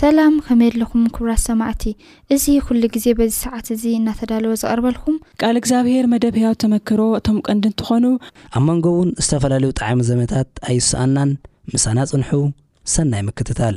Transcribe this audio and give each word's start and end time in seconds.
ሰላም 0.00 0.34
ከመየለኹም 0.44 1.02
ክብራት 1.14 1.40
ሰማዕቲ 1.48 1.82
እዚ 2.34 2.44
ኩሉ 2.66 2.82
ግዜ 2.94 3.06
በዚ 3.18 3.32
ሰዓት 3.44 3.66
እዙ 3.74 3.82
እናተዳለዎ 3.98 4.52
ዝቐርበልኩም 4.60 5.16
ቃል 5.40 5.56
እግዚኣብሔር 5.60 6.06
መደብ 6.12 6.36
ህያት 6.40 6.60
ተመክሮ 6.64 7.00
እቶም 7.18 7.40
ቀንዲ 7.48 7.64
እንትኾኑ 7.72 8.06
ኣብ 8.58 8.62
መንጎ 8.68 8.86
እውን 8.94 9.10
ዝተፈላለዩ 9.24 9.70
ጣዕሚ 9.80 10.00
ዘበነታት 10.10 10.48
ኣይስኣናን 10.70 11.32
ምሳና 11.74 11.98
ፅንሑ 12.12 12.32
ሰናይ 12.94 13.24
ምክትታል 13.28 13.76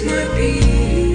نبي 0.06 1.07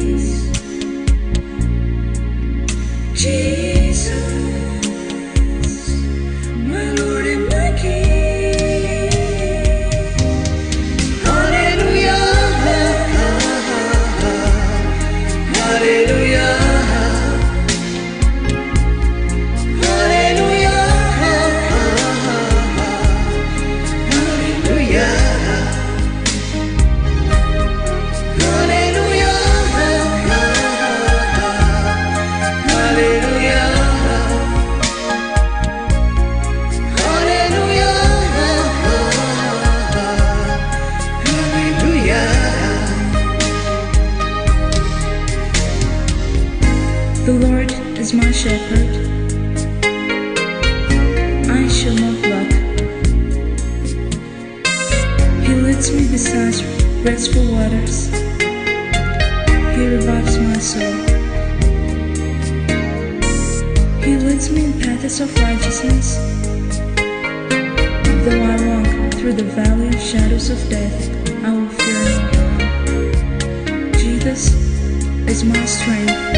readsful 57.05 57.45
waters 57.59 58.07
he 59.77 59.87
revives 59.97 60.39
my 60.39 60.59
soul 60.59 60.93
he 64.07 64.17
leds 64.25 64.47
me 64.53 64.67
in 64.67 64.73
pathes 64.81 65.19
of 65.21 65.29
righteousness 65.43 66.09
though 68.25 68.43
i 68.53 68.57
lolk 68.69 69.15
through 69.19 69.33
the 69.43 69.49
valleyand 69.61 70.01
shadows 70.13 70.49
of 70.49 70.61
death 70.71 71.09
i 71.45 71.51
will 71.51 71.73
feel 71.81 73.75
o 73.75 73.93
jesus 74.03 74.45
is 75.33 75.43
my 75.43 75.63
strengh 75.75 76.32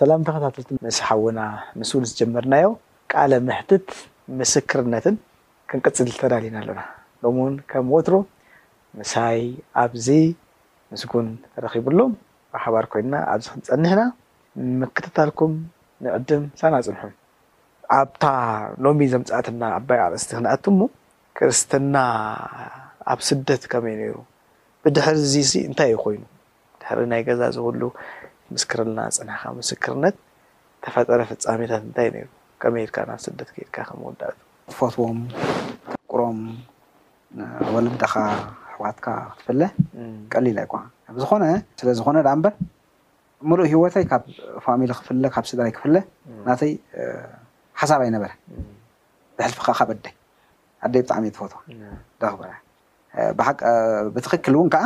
ሰላም 0.00 0.20
ተከታተልቲ 0.26 0.68
መስ 0.84 0.98
ሓውና 1.06 1.40
ምስእውን 1.78 2.04
ዝጀመርናዮ 2.10 2.66
ቃለ 3.12 3.32
ምሕትት 3.46 3.88
ምስክርነትን 4.38 5.16
ክንቅፅል 5.70 6.10
ተዳልና 6.20 6.56
ኣሎና 6.62 6.82
ሎምእውን 7.24 7.54
ከም 7.70 7.88
ወትሮ 7.94 8.16
ምሳይ 8.98 9.40
ኣብዚ 9.82 10.08
ምስጉን 10.92 11.28
ተረኪቡሎ 11.54 11.98
ብሓባር 12.54 12.86
ኮይና 12.92 13.14
ኣብዚ 13.32 13.46
ክንፀኒሕና 13.56 14.02
ምክተታልኩም 14.82 15.52
ንዕድም 16.06 16.44
ሳናፅንሑም 16.60 17.12
ኣብታ 17.98 18.24
ሎሚ 18.86 19.00
ዘምፃእትና 19.14 19.62
ኣባይ 19.78 20.00
ኣርእስቲ 20.06 20.30
ክንኣት 20.38 20.64
ሞ 20.78 20.88
ክርስትና 21.38 21.96
ኣብ 23.12 23.20
ስደት 23.28 23.64
ከመዩ 23.72 23.94
ነይሩ 24.02 24.16
ብድሕር 24.84 25.16
እዚ 25.26 25.34
ዚ 25.50 25.54
እንታይ 25.70 25.90
እዩ 25.92 25.98
ኮይኑ 26.06 26.22
ድሕሪ 26.80 27.00
ናይ 27.12 27.22
ገዛ 27.28 27.40
ዝብሉ 27.56 27.82
ምስክርና 28.56 28.98
ፅናሕካ 29.18 29.44
ምስክርነት 29.58 30.16
ተፈጠረ 30.84 31.20
ፍፃሜታት 31.30 31.82
እንታይ 31.86 32.08
ነሩ 32.14 32.24
ከመይ 32.62 32.82
ኢድካ 32.86 32.96
ናብ 33.08 33.18
ስደት 33.26 33.48
ክኢድካ 33.54 33.76
ከምውዳእቱ 33.88 34.36
ፈትዎም 34.78 35.18
ተፍቁሮም 35.86 36.38
ወልድካ 37.74 38.04
ኣሕዋትካ 38.68 39.06
ክትፍለ 39.36 39.60
ቀሊላ 40.32 40.58
ይኳ 40.66 40.74
ኣብዝኮነ 41.10 41.44
ስለ 41.80 41.88
ዝኮነ 41.98 42.16
ዳኣ 42.26 42.34
እምበር 42.38 42.54
ምሉእ 43.48 43.68
ሂወታይ 43.72 44.04
ካብ 44.12 44.22
ፋሚል 44.64 44.90
ክፍለ 44.98 45.24
ካብ 45.34 45.44
ስድራይ 45.50 45.72
ክፍለ 45.76 45.94
ናተይ 46.48 46.72
ሓሳብ 47.80 48.00
ኣይነበረ 48.06 48.30
ብሕልፊካ 49.38 49.68
ካበደይ 49.80 50.14
ኣደይ 50.86 51.02
ብጣዕሚ 51.04 51.24
እየትፈትዎ 51.28 51.58
ደብትክክል 53.38 54.54
እውን 54.58 54.68
ከዓ 54.74 54.82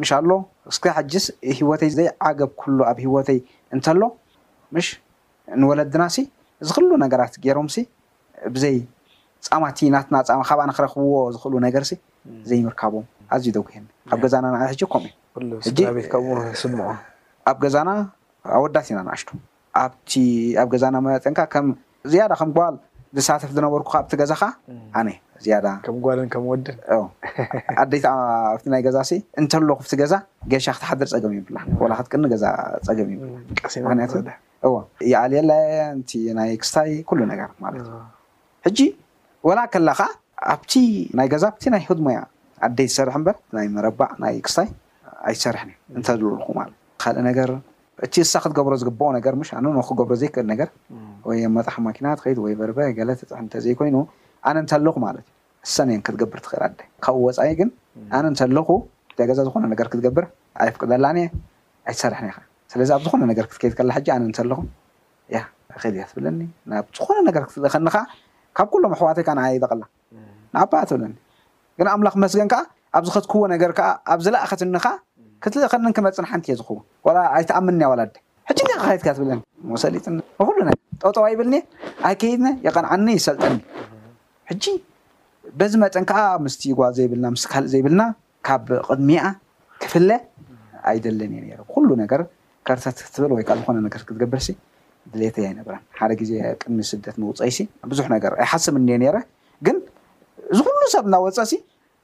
ምሻሎ 0.00 0.30
ክስከ 0.70 0.84
ሕጂስ 0.96 1.24
ሂወተይ 1.58 1.90
ዘይዓገብ 1.96 2.50
ኩሉ 2.60 2.78
ኣብ 2.90 2.98
ሂወተይ 3.04 3.38
እንተሎ 3.74 4.00
ምሽ 4.74 4.86
ንወለድና 5.60 6.02
ሲ 6.14 6.18
ዝክሉ 6.66 6.90
ነገራት 7.04 7.34
ገይሮም 7.44 7.68
ሲ 7.74 7.86
ብዘይ 8.54 8.76
ፃማቲ 9.46 9.78
ናትና 9.94 10.14
ፃማ 10.28 10.40
ካብኣ 10.48 10.62
ንክረክብዎ 10.70 11.14
ዝክእሉ 11.34 11.54
ነገርሲ 11.66 11.92
ዘይምርካቦም 12.50 13.04
ኣዝዩ 13.34 13.46
ደጉኒ 13.56 13.84
ኣብ 14.12 14.18
ገዛና 14.24 14.44
ንዓ 14.54 14.60
ሕጂ 14.72 14.80
ከምኡ 14.92 15.12
እዩኣብ 15.66 17.56
ገዛና 17.64 17.88
ኣወዳት 18.56 18.86
ኢና 18.90 19.00
ንኣሽቱ 19.06 19.28
ኣብ 20.62 20.68
ገዛና 20.72 20.94
መለጠንካ 21.06 21.40
ም 21.66 21.70
ያዳ 22.18 22.32
ከምል 22.40 22.74
ዝሳተፍ 23.16 23.50
ዝነበርኩ 23.56 23.88
ካ 23.92 23.96
ኣብቲ 24.02 24.12
ገዛ 24.20 24.32
ከ 24.40 24.44
ኣነ 24.98 25.08
ዝያዳምጓምወ 25.44 26.60
ዓደይት 27.82 28.04
ኣብቲ 28.54 28.64
ናይ 28.74 28.82
ገዛ 28.86 28.96
ሲ 29.10 29.16
እንተለኩ 29.40 29.78
ብቲ 29.86 29.92
ገዛ 30.02 30.12
ገሻ 30.52 30.66
ክትሓድር 30.76 31.08
ፀገም 31.14 31.32
ይብላ 31.38 31.56
ወላ 31.82 31.92
ክትቅኒ 31.98 32.24
ገዛ 32.32 32.44
ፀገም 32.88 33.08
ይብላክያ 33.14 34.70
የኣልላ 35.12 35.52
እንቲ 35.94 36.10
ናይ 36.38 36.50
ክስታይ 36.62 36.90
ኩሉ 37.10 37.20
ነገር 37.32 37.50
ማለት 37.64 37.82
እዩ 37.86 38.00
ሕጂ 38.68 38.80
ወላኣ 39.48 39.66
ከላ 39.74 39.90
ከዓ 40.00 40.08
ኣብቲ 40.54 40.72
ናይ 41.20 41.28
ገዛ 41.34 41.44
ብቲ 41.56 41.64
ናይ 41.74 41.84
ክድሞያ 41.90 42.20
ዓደይቲ 42.68 42.90
ዝሰርሕ 42.94 43.16
በር 43.28 43.36
ናይ 43.58 43.68
መረባዕ 43.76 44.10
ናይ 44.24 44.36
ክስታይ 44.46 44.70
ኣይትሰርሕን 45.30 45.70
እዩ 45.72 45.78
እንተዝልኩ 45.98 46.46
ት 46.70 46.72
ካልእ 47.02 47.22
ነገር 47.30 47.50
እቲ 48.04 48.14
እሳ 48.26 48.32
ክትገብሮ 48.44 48.72
ዝግብኦ 48.82 49.08
ነገር 49.16 49.34
ሽ 49.48 49.50
ኣነ 49.58 49.66
ኖ 49.76 49.80
ክገብሮ 49.88 50.12
ዘይክእል 50.22 50.46
ነገር 50.52 50.68
ወይ 51.28 51.38
መጣሓ 51.56 51.74
ማኪናትከይድ 51.86 52.38
ወይ 52.44 52.52
በርበ 52.60 52.78
ገለ 52.98 53.10
ተጥሕ 53.20 53.38
እንተዘይ 53.44 53.74
ኮይኑ 53.80 53.96
ኣነ 54.48 54.56
እንተለኹ 54.64 54.94
ማለት 55.04 55.26
እዩ 55.26 55.66
እሰኒእየን 55.74 56.02
ክትገብር 56.06 56.38
ትኽእል 56.44 56.62
ኣደ 56.66 56.74
ካብኡ 57.04 57.20
ወፃኢ 57.28 57.48
ግን 57.60 57.68
ኣነ 58.18 58.24
እንተኣለኹ 58.32 58.68
እንታይ 59.10 59.26
ገዛ 59.30 59.38
ዝኾነ 59.48 59.64
ነገር 59.74 59.86
ክትገብር 59.92 60.24
ኣይፍቅደላየ 60.64 61.26
ኣይትሰርሕኒ 61.88 62.28
ይካ 62.32 62.38
ስለዚ 62.72 62.90
ኣብ 62.96 63.02
ዝኾነ 63.06 63.22
ነገር 63.32 63.44
ክትከይድ 63.50 63.74
ከላ 63.80 63.90
ሕጂ 63.98 64.08
ኣነ 64.16 64.22
እንተለኹ 64.30 64.60
ያ 65.36 65.42
ከእድ 65.82 65.94
እያ 66.00 66.04
ትብለኒ 66.12 66.40
ናብ 66.72 66.86
ዝኾነ 66.98 67.18
ነገር 67.28 67.42
ክትልእከኒካ 67.50 67.96
ካብ 68.58 68.68
ኩሎም 68.72 68.92
ኣሕዋትይካ 68.96 69.28
ንዓይይደ 69.40 69.64
ቀላ 69.72 69.82
ንዓባ 70.54 70.72
ትብለኒ 70.90 71.14
ግን 71.78 71.86
ኣምላኽ 71.94 72.14
መስገን 72.24 72.50
ከዓ 72.54 72.60
ኣብዚ 72.98 73.08
ከትክህዎ 73.16 73.44
ነገር 73.56 73.70
ከዓ 73.78 73.88
ኣብ 74.12 74.20
ዝላእኸት 74.24 74.62
ኒካ 74.76 74.86
ክትልኸን 75.44 75.92
ክመፅን 75.96 76.26
ሓንቲ 76.30 76.46
እየ 76.50 76.56
ዝኽውን 76.60 77.16
ኣይትኣምንኒ 77.36 77.80
ኣወላ 77.86 78.02
ሕጂ 78.48 78.60
ከየድካ 78.82 79.06
ትብለኒ 79.16 79.40
መሰሊጥ 79.72 80.04
ንኩሉ 80.14 80.56
ነር 80.68 80.76
ጠውጠዋ 81.02 81.24
ይብልኒ 81.32 81.54
እን 81.60 81.66
ኣይ 82.08 82.14
ከይድነ 82.20 82.48
የቐንዓኒ 82.66 83.06
ይሰልጠኒ 83.18 83.54
ሕጂ 84.50 84.64
በዚ 85.60 85.72
መጠን 85.82 86.04
ከዓ 86.10 86.20
ምስ 86.44 86.54
ጓ 86.78 86.90
ዘይብልና 86.98 87.26
ምስቲ 87.34 87.46
ካልእ 87.52 87.70
ዘይብልና 87.74 88.02
ካብ 88.48 88.66
ቅድሚኣ 88.86 89.24
ክፍለ 89.82 90.10
ኣይደለን 90.90 91.32
እየ 91.44 91.52
ረ 91.58 91.62
ብኩሉ 91.68 91.88
ነገር 92.02 92.22
ከርተት 92.68 92.96
ክትብል 93.06 93.32
ወይ 93.36 93.44
ከዓ 93.48 93.54
ዝኮነ 93.62 93.78
ነገር 93.86 94.02
ክትገብርሲ 94.08 94.48
ድሌተ 95.12 95.36
ይነብራን 95.48 95.82
ሓደ 95.98 96.10
ግዜ 96.20 96.32
ቅድሚ 96.62 96.78
ስደት 96.92 97.16
ምውፀይሲ 97.22 97.58
ብዙሕ 97.92 98.06
ነገር 98.16 98.32
ኣይሓስብኒ 98.44 98.86
ነረ 99.04 99.16
ግን 99.68 99.78
ዝ 100.56 100.60
ኩሉ 100.66 100.82
ሰብ 100.94 101.04
እና 101.10 101.16
ወፀ 101.24 101.40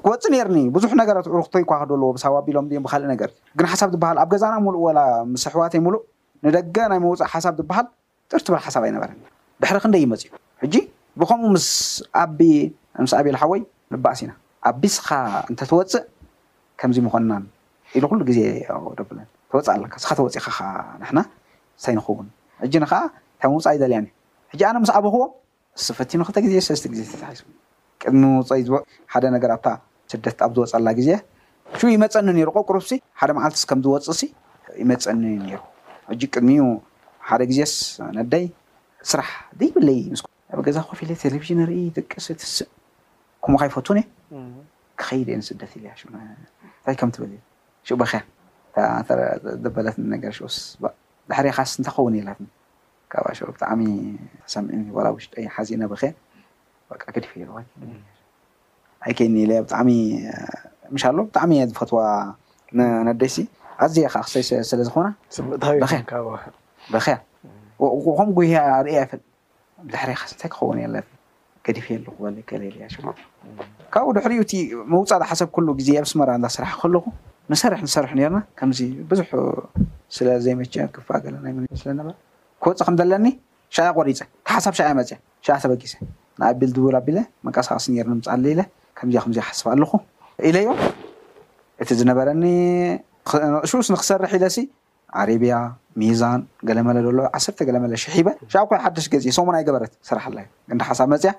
ክወፅእ 0.06 0.30
ነርኒ 0.32 0.56
ብዙሕ 0.74 0.90
ነገራት 1.00 1.26
ዕሩክቶ 1.32 1.54
ይካክደለዎ 1.62 2.08
ብሳብ 2.16 2.32
ኣቢሎም 2.40 2.66
ብካልእ 2.84 3.06
ነገርእ 3.12 3.34
ግን 3.58 3.66
ሓሳብ 3.72 3.88
ዝበሃል 3.94 4.16
ኣብ 4.22 4.28
ገዛና 4.34 4.54
ምሉእ 4.66 4.82
ወ 4.86 4.90
ምስሕዋተይ 5.32 5.80
ምሉእ 5.86 6.02
ንደገ 6.46 6.76
ናይ 6.90 6.98
መውፃእ 7.04 7.28
ሓሳብ 7.32 7.54
ዝበሃል 7.60 7.86
ጥርቲበል 8.30 8.60
ሓሳብ 8.66 8.82
ኣይነበረና 8.86 9.22
ድሕሪ 9.62 9.76
ክንደይ 9.84 10.02
ይመፅ 10.04 10.20
እዩ 10.26 10.30
ሕጂ 10.62 10.74
ብከምኡ 11.20 11.48
ምስ 11.54 11.66
ኣብ 12.22 12.38
ምስ 13.04 13.12
ዓብ 13.18 13.26
ልሓወይ 13.34 13.60
ንባእሲኢና 13.94 14.32
ኣቢ 14.70 14.82
ስኻ 14.96 15.08
እንተተወፅእ 15.50 16.04
ከምዚ 16.80 16.96
ምኮንናን 17.06 17.44
ኢሉ 17.96 18.04
ኩሉ 18.12 18.20
ግዜ 18.30 18.38
ደብለ 19.00 19.18
ተወፅእ 19.50 19.72
ኣለካ 19.76 19.94
ስካ 20.04 20.10
ተወፅእካ 20.20 20.48
ንሕና 21.02 21.18
ንታይንኸውን 21.80 22.28
ሕጂ 22.62 22.74
ንከዓ 22.84 23.00
እንታይ 23.10 23.50
መውፃእ 23.52 23.72
እይዘልያን 23.76 24.06
እዩ 24.08 24.14
ሕጂ 24.54 24.60
ኣነ 24.70 24.76
ምስ 24.84 24.90
ዓበክዎ 25.00 25.22
ስፈት 25.88 26.10
ንክልተ 26.22 26.36
ዜሰለዝቲ 26.54 26.86
ግዜድሚ 26.92 27.52
ምውዝ 28.22 28.68
ሓደ 29.12 29.24
ነገርታ 29.34 29.66
ስደትቲ 30.12 30.40
ኣብ 30.46 30.52
ዝወፀላ 30.56 30.88
ግዜ 30.98 31.10
ሽ 31.80 31.80
ይመፀኒ 31.94 32.28
ሩ 32.48 32.50
ቆቁርብሲ 32.58 32.92
ሓደ 33.20 33.30
መዓልትስ 33.38 33.62
ከም 33.70 33.80
ዝወፅሲ 33.86 34.22
ይመፀኒ 34.82 35.22
ሩ 35.48 35.60
ሕጂ 36.10 36.22
ቅድሚኡ 36.34 36.64
ሓደ 37.28 37.42
ግዜስ 37.50 37.72
ነዳይ 38.18 38.44
ስራሕ 39.10 39.30
ዘይብለይ 39.60 40.00
ስ 40.20 40.22
ብ 40.58 40.60
ገዛ 40.66 40.78
ኮፍ 40.88 41.00
ቴሌቭዥን 41.22 41.60
ርኢ 41.70 41.78
ደቂትስእ 41.96 42.68
ምካይፈትንእ 43.54 44.06
ክከይደ 45.00 45.28
የ 45.34 45.40
ስደት 45.48 45.72
ልንታይ 45.82 46.96
ከምትብል 47.00 47.32
ዩ 47.90 47.96
በኸያ 48.02 48.20
ዘበለት 49.64 49.96
ነገር 50.14 50.32
ስድሕሪኻስ 50.56 51.72
እንታኸውን 51.80 52.16
ላት 52.28 52.40
ካብኣ 53.12 53.32
ብጣዕሚ 53.56 53.82
ሰምዒ 54.52 54.82
ወ 54.96 55.08
ውሽጢይ 55.18 55.46
ሓዚነ 55.56 55.82
በኸ 55.92 56.02
ዲፈ 57.24 57.32
ኣይ 59.06 59.12
ከይኒለ 59.18 59.50
ብጣዕሚ 59.64 59.90
ምሻሎ 60.94 61.16
ብጣዕሚ 61.28 61.50
እ 61.62 61.66
ዝፈትዋ 61.70 61.98
ነደይሲ 63.08 63.36
ኣዝ 63.84 63.94
ከ 64.12 64.16
ክይ 64.32 64.42
ስለ 64.70 64.80
ዝኮናበያ 64.86 65.86
ኹም 68.18 68.28
ጉያ 68.36 68.56
ስንታይ 70.30 70.50
ክኸውን 70.52 70.78
ገዲፍየ 71.66 71.96
ካብኡ 73.94 74.06
ድሕሪ 74.16 74.32
እቲ 74.44 74.52
ምውፃድ 74.92 75.22
ሓሰብ 75.30 75.48
ኩሉ 75.54 75.68
ግዜ 75.78 75.88
ኣብስመራ 76.00 76.30
እዳስራሕ 76.38 76.70
ከለኹ 76.80 77.04
ንሰርሕ 77.52 77.80
ንሰርሑ 77.86 78.10
ርና 78.28 78.36
ከምዚ 78.58 78.80
ብዙሕ 79.10 79.28
ስለዘይመ 80.16 80.60
ክፋ 80.94 81.08
ለስለበ 81.34 82.08
ክወፅ 82.62 82.78
ከም 82.86 82.94
ዘለኒ 83.00 83.26
ሻኣያ 83.74 83.90
ቆሪፅ 83.98 84.18
ካሓሳብ 84.48 84.74
ሻኣያ 84.78 84.92
መፅ 84.98 85.10
ሻ 85.46 85.56
ተበጊሰ 85.62 85.92
ንኣቢል 86.40 86.70
ዝብል 86.76 86.96
ኣቢለ 87.00 87.18
መንቀሳክሲ 87.46 87.86
ር 88.04 88.08
ምፃኢለ 88.18 88.58
ከምዚ 88.98 89.16
ከምዚያ 89.24 89.42
ሓስብ 89.48 89.66
ኣለኹ 89.74 89.92
ኢለዮ 90.48 90.68
እቲ 91.82 91.88
ዝነበረኒ 92.00 92.42
ሽስንክሰርሕ 93.70 94.32
ኢለ 94.38 94.44
ኣሬብያ 95.18 95.54
ሚዛን 96.00 96.40
ገለመለ 96.68 96.96
ዘሎ 97.04 97.18
ዓሰርተ 97.36 97.58
ገለመለ 97.68 97.92
ሒበ 98.14 98.28
ኮ 98.68 98.80
ሓደሽ 98.84 99.06
ገ 99.12 99.20
ሙን 99.46 99.56
ይ 99.60 99.64
ገበረት 99.68 99.92
ስራሓኣዩ 100.08 100.46
ሓሳብ 100.88 101.06
መፅያ 101.12 101.32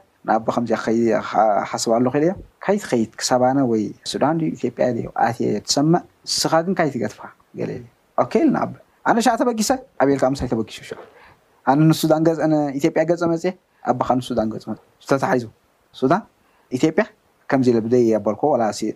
ን 0.62 0.66
ዚሓስብ 0.70 1.92
ኣለ 1.98 2.06
ዮ 2.30 2.34
ካይትከይድ 2.66 3.12
ክሳባነ 3.20 3.58
ወይ 3.72 3.84
ሱዳን 4.12 4.38
ኢያ 4.48 4.88
ዩኣ 5.08 5.20
ትሰመዕ 5.68 6.02
ስኻ 6.40 6.54
ግን 6.66 6.74
ካይትገትፋ 6.80 7.22
ኣ 8.22 8.24
ኣነ 9.10 9.18
ሻኣ 9.26 9.36
ተበጊሰ 9.42 9.70
ዓብልካ 10.04 10.24
ሳይ 10.42 10.50
ተበጊሱ 10.56 10.78
ኢያ 12.78 12.92
ገፅ 13.10 13.22
መፅ 13.34 13.46
ኣካ 13.92 14.10
ፅዝዙ 15.24 15.46
ከምዚ 17.52 17.68
ለ 17.76 17.80
ብደ 17.86 17.94
ኣበልኮ 18.18 18.42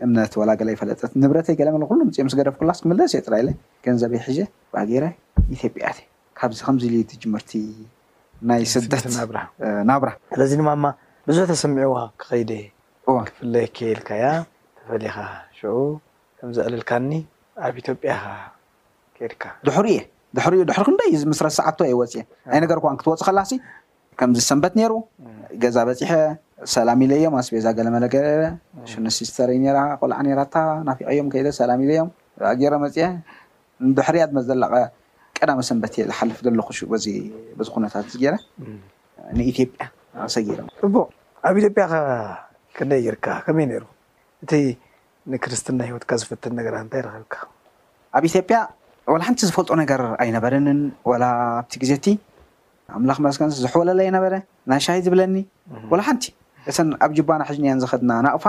እምነት 0.06 0.34
ወላ 0.40 0.50
ገለይ 0.60 0.76
ፈለጠት 0.82 1.12
ንብረተይ 1.22 1.56
ገለምኩሉምፅዮ 1.60 2.22
ምስ 2.26 2.34
ገደፍ 2.40 2.56
ኩሎ 2.60 2.70
ስ 2.78 2.82
ክምለስ 2.86 3.12
እየ 3.16 3.22
ጥራ 3.28 3.34
ኢለ 3.42 3.50
ገንዘበይ 3.86 4.20
ሕ 4.26 4.46
ባገረ 4.74 5.04
ኢትዮጵያ 5.56 5.86
እ 5.96 6.04
ካብዚ 6.40 6.60
ከምዚ 6.68 6.84
ልዩድ 6.94 7.10
ጅምርቲ 7.24 7.52
ናይ 8.50 8.62
ስደትብ 8.74 9.14
ናብራ 9.90 10.10
ዚ 10.52 10.52
ድማ 10.62 10.70
ማ 10.84 10.92
ብዙሕ 11.28 11.44
ተሰሚዑዋ 11.52 11.98
ክከይደ 12.22 12.52
ክፍለይ 13.30 13.68
ከየልካእያ 13.78 14.28
ተፈሊካ 14.80 15.18
ሽኡ 15.58 15.74
ከምዝዕልልካኒ 16.40 17.12
ኣብ 17.66 17.76
ኢትዮጵያ 17.84 18.12
ኻ 18.24 18.28
ከይልካ 19.16 19.44
ድሕሪ 19.68 19.88
እየ 19.96 20.02
ድሕሪእዩ 20.38 20.64
ድሕሪ 20.70 20.84
ክንደ 20.88 21.02
ምስረት 21.32 21.54
ሰዓት 21.60 21.80
የወፅ 21.94 22.14
እየ 22.18 22.24
ኣይ 22.54 22.60
ነገር 22.64 22.78
ኳ 22.84 22.96
ክትወፅእ 23.02 23.26
ከላሲ 23.30 23.52
ከምዚ 24.20 24.40
ሰንበት 24.50 24.74
ነይሩ 24.80 24.94
ገዛ 25.64 25.78
በፂሐ 25.88 26.12
ሰላም 26.74 27.00
ኢለዮም 27.06 27.34
ኣስቤዛ 27.40 27.66
ገለመለገረ 27.78 28.26
ሽነስስተር 28.92 29.50
ራ 29.78 29.80
ቆልዓ 30.02 30.20
ራታ 30.40 30.56
ናፊቀ 30.88 31.08
ዮም 31.18 31.28
ከይደ 31.34 31.48
ሰላም 31.60 31.80
ኢለዮም 31.86 32.10
ኣገይረ 32.52 32.74
መፅአ 32.84 33.08
ንብሕርያ 33.90 34.24
መዘላቀ 34.38 34.74
ቀዳመ 35.38 35.60
ሰንበት 35.70 35.94
እየ 35.98 36.04
ዝሓልፍ 36.10 36.38
ዘለኩ 36.46 36.70
በዚ 36.92 37.06
ኩነታት 37.76 38.08
እ 38.18 38.22
ገይረ 38.24 38.36
ንኢትዮጵያ 39.40 39.84
ሰጊቅኣብ 40.36 41.56
ኢትዮጵያ 41.62 41.86
ክደይ 42.78 43.02
ይርካ 43.08 43.26
ከመይ 43.48 43.68
ሩ 43.82 43.86
እቲ 44.44 44.52
ንክርስትን 45.32 45.76
ና 45.80 45.84
ሂወትካ 45.90 46.12
ዝፍትን 46.22 46.54
ነገራት 46.60 46.84
ንታይ 46.86 47.02
ይረክብካ 47.04 47.34
ኣብ 48.18 48.24
ኢትዮጵያ 48.30 48.58
ወላ 49.14 49.22
ሓንቲ 49.28 49.40
ዝፈልጦ 49.50 49.70
ነገር 49.82 50.02
ኣይነበረንን 50.24 50.80
ወላ 51.10 51.24
ኣብቲ 51.60 51.74
ግዜእቲ 51.82 52.08
ኣምላኽ 52.98 53.18
መለስከን 53.24 53.52
ዝሕወለላ 53.64 54.02
ይነበረ 54.10 54.34
ናይ 54.72 54.82
ሻይ 54.86 55.00
ዝብለኒ 55.06 55.36
ወላ 55.92 56.02
ሓንቲ 56.08 56.24
እተን 56.72 56.90
ኣብ 57.06 57.12
ጅባና 57.18 57.42
ሕጅ 57.50 57.58
ንአን 57.64 57.80
ዘከድና 57.84 58.12
ናቕፋ 58.26 58.46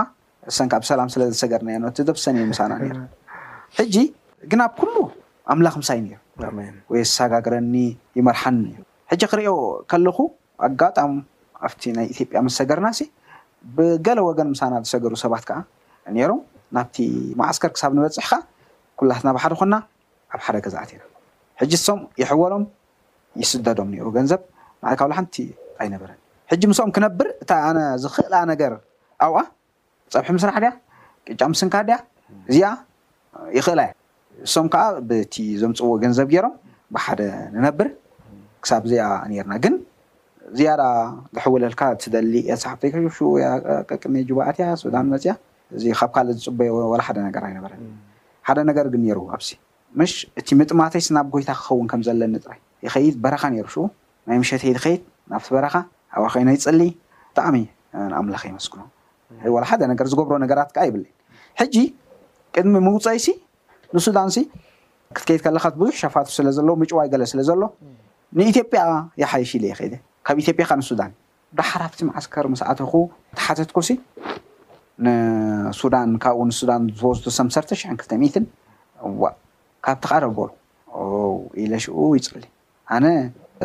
እሰንካ 0.49 0.73
ብ 0.81 0.87
ሰላም 0.89 1.09
ስለዝሰገርናየእቲ 1.13 1.97
ደብሰኒዩ 2.09 2.43
ምሳና 2.51 2.71
ሕጂ 3.77 3.95
ግን 4.51 4.61
ኣብ 4.65 4.73
ኩሉ 4.81 4.95
ኣምላኽ 5.53 5.75
ምሳይ 5.81 5.99
ኒ 6.05 6.09
ወይ 6.91 7.01
ዝሰጋግረኒ 7.09 7.73
ይመርሓንኒ 8.19 8.65
እዩ 8.75 8.81
ሕጂ 9.11 9.21
ክሪኦ 9.31 9.51
ከለኩ 9.91 10.19
ኣጋጣም 10.67 11.13
ኣብቲ 11.67 11.83
ናይ 11.97 12.05
ኢትዮጵያ 12.13 12.39
ምስ 12.45 12.55
ሰገርና 12.59 12.87
ሲ 12.99 13.09
ብገለ 13.77 14.19
ወገን 14.29 14.49
ምሳና 14.53 14.73
ዝሰገሩ 14.85 15.13
ሰባት 15.23 15.43
ከዓ 15.49 15.57
ነይሮም 16.17 16.41
ናብቲ 16.77 16.97
ማእስከር 17.41 17.71
ክሳብ 17.75 17.91
ንበፅሕ 17.97 18.27
ካ 18.31 18.41
ኩላትና 18.99 19.29
ብሓደ 19.37 19.53
ኮና 19.61 19.73
ኣብ 20.35 20.41
ሓደ 20.47 20.57
ገዛዓትኢና 20.65 21.03
ሕጂ 21.61 21.73
ሶም 21.85 22.01
ይሕወሎም 22.23 22.65
ይስደዶም 23.43 23.89
ነሩ 23.95 24.07
ገንዘብ 24.19 24.41
ንዓይ 24.83 24.95
ካብሓንቲ 25.01 25.35
ኣይነበረኒዩ 25.83 26.21
ሕጂ 26.51 26.63
ምስም 26.71 26.89
ክነብር 26.95 27.27
እታ 27.43 27.51
ኣነ 27.67 27.77
ዝኽእል 28.01 28.33
ነገር 28.51 28.73
ኣብኣ 29.25 29.37
ፀብሒ 30.13 30.29
ምስራሕ 30.37 30.55
ድያ 30.63 30.71
ቅጫ 31.27 31.41
ምስንካ 31.53 31.75
ድያ 31.87 31.95
እዚኣ 32.49 32.67
ይኽእላ 33.57 33.81
እያ 33.87 33.93
እሶም 34.47 34.67
ከዓ 34.73 34.83
ብቲ 35.09 35.35
ዞምፅውኡ 35.61 35.93
ገንዘብ 36.03 36.27
ገይሮም 36.33 36.53
ብሓደ 36.95 37.19
ንነብር 37.55 37.87
ክሳብ 38.63 38.83
እዚኣ 38.89 39.05
ነርና 39.31 39.53
ግን 39.63 39.75
ዝያዳ 40.57 40.81
ዝሕውለልካ 41.35 41.81
ትደሊ 42.03 42.33
የሳሓፍተይከ 42.51 42.95
ሽኡ 43.17 43.29
ያ 43.43 43.47
ቀቅሚ 43.91 44.13
ጅባኣት 44.29 44.57
እያ 44.61 44.67
ሱዳን 44.83 45.07
መፅያ 45.15 45.33
እዚ 45.77 45.83
ካብ 45.99 46.09
ካልእ 46.15 46.35
ዝፅበዮ 46.41 46.73
ወላ 46.91 47.01
ሓደ 47.07 47.17
ነገር 47.27 47.43
ኣይነበረ 47.49 47.73
ሓደ 48.49 48.59
ነገር 48.69 48.85
ግን 48.93 49.01
ነሩ 49.07 49.19
ኣብዚ 49.37 49.49
ምሽ 49.99 50.13
እቲ 50.39 50.49
ምጥማተይ 50.59 51.01
ስናብ 51.07 51.27
ጎይታ 51.33 51.51
ክኸውን 51.59 51.87
ከምዘለኒ 51.91 52.35
ጥራይ 52.45 52.59
ይኸይድ 52.87 53.15
በረካ 53.23 53.43
ነሩ 53.55 53.67
ሽ 53.75 53.87
ናይ 54.29 54.37
ምሸተይ 54.43 54.71
ዝከይድ 54.77 55.01
ናብቲ 55.33 55.47
በረካ 55.57 55.75
ኣብ 56.17 56.25
ኸይኖ 56.33 56.47
ይፅሊ 56.55 56.81
ብጣዕሚ 57.31 57.55
ንኣምላኪ 58.09 58.43
ይመስክኖ 58.51 58.81
ወ 59.53 59.57
ሓደ 59.69 59.81
ነገር 59.91 60.05
ዝገብሮ 60.11 60.33
ነገራት 60.43 60.69
ከዓ 60.75 60.83
ይብለ 60.89 61.05
ሕጂ 61.61 61.75
ቅድሚ 62.55 62.75
ምውፀይሲ 62.87 63.25
ንሱዳን 63.95 64.29
ሲ 64.35 64.37
ክትከይድ 65.15 65.41
ከለካት 65.45 65.75
ብዙሕ 65.81 65.93
ሸፋት 66.01 66.27
ስለ 66.37 66.47
ዘለዎ 66.57 66.73
ምጭዋይ 66.81 67.07
ገለ 67.13 67.23
ስለ 67.31 67.39
ዘሎ 67.49 67.61
ንኢትዮጵያ 68.39 68.81
ይሓይሽኢለ 69.21 69.65
ይኸይ 69.71 69.89
ካብ 70.27 70.37
ኢትዮጵያ 70.43 70.65
ካ 70.69 70.73
ንሱዳን 70.81 71.11
ብሓራፍቲ 71.57 71.99
ማዓስከር 72.09 72.45
መስዓትኩ 72.53 72.93
ተሓተትኩሲ 73.37 73.89
ንዳን 75.05 76.09
ካብኡ 76.23 76.39
ንሱዳን 76.49 76.83
ዝወዝቱ 76.99 77.25
ሰምሰርተሽሕን 77.39 77.95
ክልተትን 78.01 78.45
ዋ 79.23 79.25
ካብተቃረ 79.85 80.23
ኣበሉ 80.31 80.49
ኢለ 81.63 81.73
ሽኡ 81.83 81.97
ይፅሊነ 82.19 82.45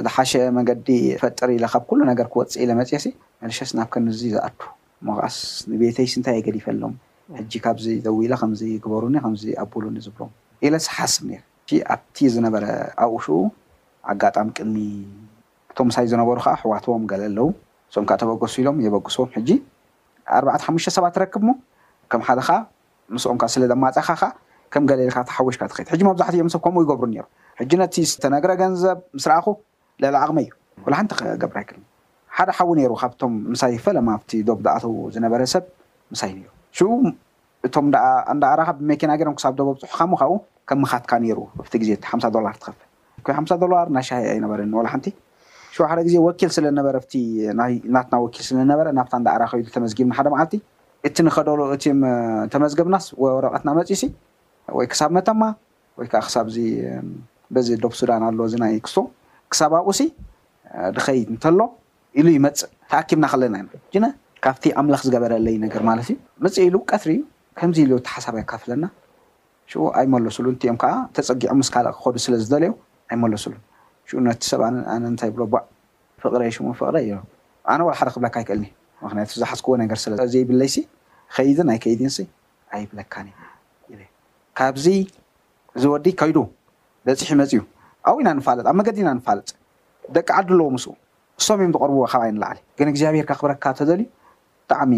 ዝሓሸ 0.06 0.32
መንገዲ 0.56 0.88
ፈጥሪ 1.20 1.50
ኢካብ 1.66 1.82
ኩሉ 1.90 2.00
ነገር 2.10 2.26
ክወፅእ 2.32 2.56
ኢለመፅሲ 2.64 3.06
መልሸስ 3.42 3.70
ናብ 3.78 3.88
ከ 3.92 3.96
ንዚ 4.06 4.20
ዝኣ 4.34 4.44
ሞስ 5.06 5.36
ንቤተይስ 5.70 6.12
እንታይ 6.18 6.38
ገዲፈሎም 6.46 6.92
ሕጂ 7.38 7.52
ካብዚ 7.64 7.84
ዘው 8.04 8.16
ኢሎ 8.24 8.32
ከምዚ 8.42 8.62
ግበሩኒ 8.84 9.14
ከምዚ 9.24 9.42
ኣብሉኒ 9.62 9.96
ዝብሎም 10.06 10.30
ኢለስ 10.66 10.86
ሓስብ 10.96 11.26
ር 11.40 11.40
ኣብቲ 11.94 12.16
ዝነበረ 12.34 12.64
ኣቁሹኡ 13.04 13.38
ኣጋጣሚ 14.12 14.46
ቅድሚ 14.56 14.76
እቶም 15.70 15.86
ምሳይ 15.90 16.06
ዝነበሩ 16.12 16.36
ከዓ 16.44 16.54
ሕዋትዎም 16.62 17.04
ገለ 17.12 17.22
ኣለው 17.30 17.48
ንስም 17.90 18.04
ከዓ 18.10 18.16
ተበገሱ 18.22 18.54
ኢሎም 18.62 18.76
የበገስዎም 18.86 19.30
ሕጂ 19.36 19.48
ኣርባዕተ 20.36 20.62
ሓሙሽተ 20.68 20.90
ሰባት 20.96 21.12
ትረክብ 21.16 21.42
ሞ 21.48 21.52
ከም 22.12 22.22
ሓደካዓ 22.28 22.58
ንስኦም 23.16 23.38
ካ 23.42 23.46
ስለ 23.54 23.62
ዘማፀካከ 23.72 24.22
ከም 24.74 24.84
ገለልካ 24.90 25.18
ተሓወሽካ 25.30 25.62
ትከት 25.70 25.88
ሕጂ 25.94 26.00
መብዛሕትዮም 26.10 26.50
ሰብ 26.54 26.60
ከምኡ 26.64 26.80
ይገብሩ 26.86 27.04
ሩ 27.22 27.26
ሕጂ 27.60 27.72
ነቲ 27.82 27.96
ዝተነግረ 28.12 28.50
ገንዘብ 28.62 28.98
ምስ 29.16 29.24
ረኣኹ 29.30 29.46
ላኣቕ 30.14 30.36
እዩ 30.42 30.48
ወላሓንቲ 30.84 31.12
ከገብራይክል 31.20 31.78
ሓደ 32.36 32.50
ሓዊ 32.56 32.68
ሩ 32.90 32.92
ካብቶም 33.02 33.32
ምሳይ 33.52 33.72
ፈለማ 33.84 34.08
ኣቲ 34.18 34.30
ዶ 34.48 34.50
ዝኣተው 34.64 34.92
ዝነበረሰብ 35.14 35.64
ምሳይ 36.12 36.30
ሩ 36.36 36.44
ሽ 36.78 36.80
እቶም 37.66 37.86
እዳኣራኻ 38.34 38.68
ብመኪና 38.78 39.12
ገሮም 39.20 39.34
ክሳብ 39.38 39.52
ደቦ 39.58 39.68
ብፅሑ 39.74 39.90
ካምካብኡ 40.00 40.36
ከም 40.68 40.78
ምካትካ 40.82 41.12
ሩ 41.38 41.40
ቲ 41.72 41.74
ግዜ 41.82 41.90
ቲ 42.02 42.04
ሓሳ 42.12 42.24
ዶላር 42.36 42.54
ትኸፈ 42.60 42.78
ሓሳ 43.38 43.52
ዶላር 43.62 43.86
ናይ 43.96 44.04
ሻይ 44.08 44.24
ኣይነበረኒ 44.34 44.70
ወላሓንቲ 44.80 45.06
ሓደ 45.90 45.98
ግዜ 46.06 46.14
ወኪል 46.26 46.50
ስለነበረ 46.56 46.96
ናትና 47.96 48.14
ወኪል 48.24 48.44
ስለነበረ 48.50 48.86
ናብ 48.98 49.08
እዳ 49.20 49.28
ራኽዩተመዝጊብና 49.42 50.12
ሓደ 50.18 50.28
ማዓልቲ 50.34 50.54
እቲ 51.08 51.16
ንከደሎ 51.26 51.60
እት 51.74 51.84
ተመዝገብናስ 52.52 53.04
ወረቐትና 53.24 53.70
መፅሲ 53.78 54.02
ወይ 54.78 54.86
ክሳብ 54.92 55.10
መተማ 55.16 55.42
ወይከዓ 56.00 56.20
ክሳብዚ 56.26 56.56
በዚ 57.54 57.68
ዶብ 57.82 57.92
ሱዳን 58.00 58.22
ኣለ 58.28 58.38
እዚ 58.48 58.54
ናይ 58.64 58.74
ክስሶ 58.86 59.00
ክሳብ 59.52 59.72
ኣቁኡሲ 59.78 60.00
ብከይድ 60.96 61.28
እንተሎ 61.34 61.60
ኢሉ 62.18 62.26
ይመፅእ 62.36 62.70
ተሃኪብና 62.90 63.24
ከለና 63.32 63.54
ጅነ 63.94 64.04
ካብቲ 64.44 64.64
ኣምላኽ 64.80 65.00
ዝገበረለዩ 65.06 65.54
ነገር 65.64 65.82
ማለት 65.88 66.06
እዩ 66.12 66.16
መፅ 66.44 66.56
ኢሉ 66.68 66.76
ቀትሪ 66.90 67.10
እዩ 67.18 67.22
ከምዚ 67.58 67.76
ኢሉ 67.86 67.92
ቲሓሳብ 68.06 68.34
ኣይካፍለና 68.40 68.84
ኡ 69.80 69.82
ኣይመለሱሉን 70.00 70.54
እቲኦም 70.56 70.78
ከዓ 70.82 70.92
ተፀጊዖ 71.16 71.48
ምስ 71.60 71.68
ካል 71.74 71.86
ክከዱ 71.96 72.16
ስለ 72.26 72.34
ዝደለዩ 72.42 72.68
ኣይመለሱሉ 73.12 73.54
ነቲ 74.28 74.40
ሰብ 74.50 74.60
ኣነ 74.68 75.02
እንታይ 75.10 75.30
ብሎዕ 75.34 75.50
ፍቅረይ 76.22 76.48
ይሽሙ 76.50 76.66
ፍቅረይ 76.80 77.08
ኣነ 77.72 77.80
ወ 77.88 77.90
ሓደ 77.98 78.08
ክብለካ 78.14 78.36
ይክእልኒ 78.44 78.66
ምክንያቱ 79.04 79.30
ዝሓዝክዎ 79.42 79.74
ነገር 79.82 79.98
ስዘይብለይሲ 80.04 80.76
ከይድ 81.34 81.58
ናይ 81.70 81.78
ከይዲን 81.84 82.12
ኣይብለካ 82.78 83.14
ካብዚ 84.58 84.86
ዝወዲ 85.82 86.06
ከይዱ 86.20 86.38
በፂሒ 87.06 87.30
መፅ 87.40 87.50
እዩ 87.56 87.60
ኣብኢና 88.08 88.28
ንፋልጥ 88.38 88.66
ኣብ 88.70 88.74
መገዲኢና 88.80 89.10
ንፋልጥ 89.18 89.48
ደቂ 90.16 90.28
ዓዱ 90.38 90.48
ኣለዎ 90.54 90.66
ምስ 90.74 90.84
እሶም 91.40 91.58
እዮም 91.60 91.72
ዝቀርብዎ 91.74 92.02
ካብ 92.12 92.22
ንላዕሊ 92.36 92.58
ግን 92.78 92.88
እግዚኣብሄርካ 92.92 93.32
ክብረካ 93.40 93.64
ተዘልዩ 93.78 94.06
ብጣዕሚ 94.62 94.92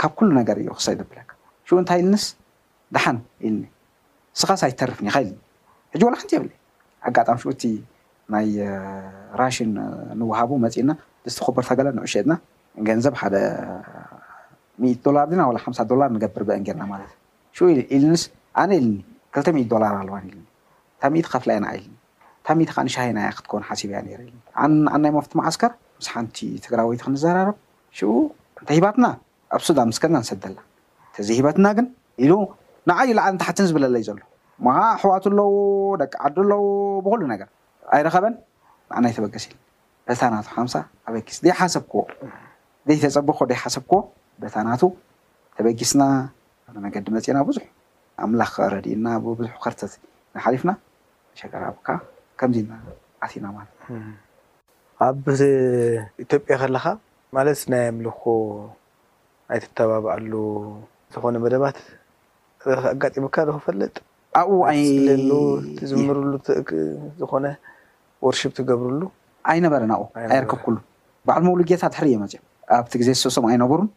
ካብ 0.00 0.12
ኩሉ 0.18 0.28
ነገር 0.40 0.56
እዩ 0.62 0.68
ክሳ 0.78 0.86
ይዘብለካ 0.94 1.30
ሽኡ 1.68 1.74
እንታይ 1.82 1.98
ኢል 2.02 2.08
ንስ 2.14 2.24
ደሓን 2.94 3.18
ኢልኒ 3.46 3.64
ስኻሳ 4.40 4.62
ይተርፍኒ 4.72 5.06
ኢካ 5.10 5.16
ኢልኒ 5.24 5.38
ሕጂ 5.92 6.02
ዋላ 6.06 6.14
ክንት 6.20 6.32
የብል 6.36 6.50
ኣጋጣሚ 7.08 7.38
ኡ 7.46 7.52
እቲ 7.54 7.64
ናይ 8.34 8.48
ራሽን 9.40 9.70
ንውሃቡ 10.20 10.50
መፂእና 10.64 10.90
ደስተክበርተገሎ 11.26 11.86
ንዑሸጥና 11.98 12.32
ገንዘብ 12.88 13.14
ሓደ 13.22 13.36
ሚይት 14.82 15.00
ዶላር 15.06 15.26
ና 15.40 15.46
ሓምሳ 15.64 15.78
ዶላር 15.92 16.08
ንገብር 16.18 16.42
ብአን 16.50 16.62
ጌርና 16.68 16.82
ማለት 16.92 17.10
እዩ 17.62 17.66
ኢል 17.96 18.04
ንስ 18.12 18.22
ኣነ 18.62 18.70
ኢልኒ 18.80 18.94
ክተሚት 19.36 19.66
ዶላር 19.74 19.94
ኣለዋን 20.02 20.24
ኢልኒ 20.30 20.44
ታሚኢቲ 21.02 21.26
ከፍላይ 21.34 21.58
ና 21.64 21.68
ዓይል 21.74 21.84
ታሚኢት 22.46 22.70
ካንሻሂይናያ 22.76 23.28
ክትከውን 23.36 23.64
ሓሲብ 23.68 23.88
እያ 23.94 24.00
ር 24.18 24.20
ኢል 24.26 24.36
ኣናይ 24.94 25.10
መፍቲ 25.16 25.32
ማዓስከር 25.40 25.70
ምስ 25.98 26.06
ሓንቲ 26.14 26.38
ትግራ 26.64 26.80
ወይት 26.90 27.00
ክንዘራርብ 27.06 27.56
ሽኡ 27.98 28.10
እንታይ 28.60 28.76
ሂባትና 28.78 29.04
ኣብ 29.56 29.60
ሱዳን 29.68 29.88
ምስከና 29.92 30.16
ንሰደላ 30.22 30.58
እተዘይ 31.10 31.36
ሂበትና 31.38 31.66
ግን 31.78 31.86
ኢሉ 32.24 32.32
ንዓዩ 32.90 33.08
ልዓልን 33.18 33.38
ታሓትን 33.42 33.66
ዝብለለ 33.70 33.94
እዩ 34.00 34.06
ዘሎ 34.08 34.20
ሃ 34.76 34.78
ኣሕዋቱ 34.94 35.24
ኣለዎ 35.32 35.48
ደቂ 36.02 36.12
ዓዱ 36.26 36.36
ኣለዎ 36.46 36.60
ብኩሉ 37.04 37.22
ነገር 37.34 37.48
ኣይረኸበን 37.96 38.34
ንዓናይ 38.92 39.12
ተበገስ 39.18 39.44
ኢል 39.50 39.58
በታናቱ 40.06 40.46
ሓምሳ 40.56 40.74
ተበጊስ 41.06 41.36
ዘይ 41.44 41.54
ሓሰብክዎ 41.60 42.00
ዘይተፀቢኮ 42.88 43.38
ደይ 43.50 43.58
ሓሰብ 43.64 43.84
ክዎ 43.90 43.98
በታናቱ 44.42 44.82
ተበጊስና 45.56 46.02
መገዲ 46.86 47.06
መፂእና 47.16 47.38
ብዙሕ 47.50 47.64
ኣምላኽ 48.24 48.52
ክረዲእና 48.56 49.06
ብብዙሕ 49.24 49.54
ክርተት 49.64 49.92
ንሓሊፍና 50.36 50.70
ሸራካ 51.38 51.88
ከምዚ 52.40 52.58
ኣናማት 53.24 53.70
ኣብ 55.06 55.16
ኢትዮጵያ 56.24 56.54
ከለካ 56.62 56.84
ማለት 57.36 57.60
ናይ 57.72 57.82
ኣምልኮ 57.90 58.22
ኣይ 59.52 59.58
ትተባብኣሉ 59.64 60.32
ዝኮነ 61.14 61.34
መደባት 61.44 61.76
ኣጋጢምካ 62.92 63.36
ዶ 63.48 63.50
ክፈለጥ 63.56 63.94
ኣብኡ 64.40 64.62
ሉ 65.28 65.32
ትዝምርሉ 65.78 66.32
ዝኮነ 67.20 67.46
ወርሺፕ 68.26 68.52
ትገብርሉ 68.58 69.02
ኣይነበረን 69.50 69.92
ኣብኣይርከብ 69.96 70.58
ኩሉ 70.64 70.76
ባዕል 71.28 71.42
መብሉ 71.46 71.60
ጌታ 71.70 71.82
ድሕሪ 71.92 72.06
እየመፅዮ 72.12 72.40
ኣብቲ 72.78 72.92
ግዜ 73.00 73.08
ዝሰእሶም 73.18 73.44
ኣይነብሩን 73.50 73.88